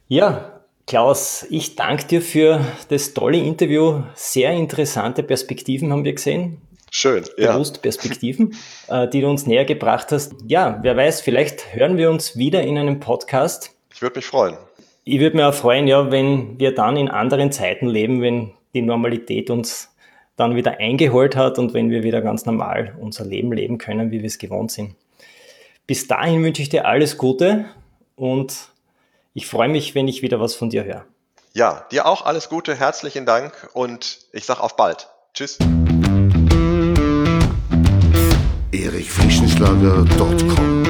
Ja, 0.09 0.61
Klaus, 0.87 1.47
ich 1.49 1.77
danke 1.77 2.05
dir 2.07 2.21
für 2.21 2.61
das 2.89 3.15
tolle 3.15 3.39
Interview. 3.39 4.03
Sehr 4.15 4.51
interessante 4.51 5.23
Perspektiven 5.23 5.93
haben 5.93 6.05
wir 6.05 6.13
gesehen. 6.13 6.61
Schön, 6.91 7.25
ja. 7.39 7.53
Bewusst 7.53 7.81
Perspektiven, 7.81 8.57
äh, 8.89 9.09
die 9.09 9.21
du 9.21 9.29
uns 9.29 9.47
näher 9.47 9.65
gebracht 9.65 10.11
hast. 10.11 10.35
Ja, 10.49 10.81
wer 10.83 10.97
weiß, 10.97 11.21
vielleicht 11.21 11.75
hören 11.75 11.97
wir 11.97 12.11
uns 12.11 12.37
wieder 12.37 12.63
in 12.63 12.77
einem 12.77 12.99
Podcast. 12.99 13.71
Ich 13.95 14.03
würde 14.03 14.17
mich 14.17 14.27
freuen. 14.27 14.57
Ich 15.05 15.21
würde 15.21 15.37
mich 15.37 15.45
auch 15.45 15.55
freuen, 15.55 15.87
ja, 15.87 16.11
wenn 16.11 16.59
wir 16.59 16.75
dann 16.75 16.97
in 16.97 17.09
anderen 17.09 17.53
Zeiten 17.53 17.87
leben, 17.87 18.21
wenn 18.21 18.53
die 18.75 18.83
Normalität 18.83 19.49
uns 19.49 19.91
dann 20.41 20.57
wieder 20.57 20.79
eingeholt 20.79 21.37
hat 21.37 21.59
und 21.59 21.75
wenn 21.75 21.91
wir 21.91 22.03
wieder 22.03 22.23
ganz 22.23 22.47
normal 22.47 22.97
unser 22.99 23.25
Leben 23.25 23.53
leben 23.53 23.79
können, 23.79 24.11
wie 24.11 24.21
wir 24.21 24.27
es 24.27 24.39
gewohnt 24.39 24.73
sind. 24.73 24.97
Bis 25.87 26.09
dahin 26.09 26.43
wünsche 26.43 26.63
ich 26.63 26.69
dir 26.69 26.87
alles 26.87 27.19
Gute 27.19 27.67
und 28.17 28.55
ich 29.35 29.47
freue 29.47 29.69
mich, 29.69 29.95
wenn 29.95 30.09
ich 30.09 30.23
wieder 30.23 30.41
was 30.41 30.55
von 30.55 30.71
dir 30.71 30.85
höre. 30.85 31.05
Ja, 31.53 31.87
dir 31.91 32.07
auch 32.07 32.25
alles 32.25 32.49
Gute, 32.49 32.75
herzlichen 32.75 33.27
Dank 33.27 33.69
und 33.75 34.21
ich 34.33 34.45
sage 34.45 34.63
auf 34.63 34.77
bald. 34.77 35.09
Tschüss. 35.35 35.59
erichfrischenschlager.com 38.73 40.90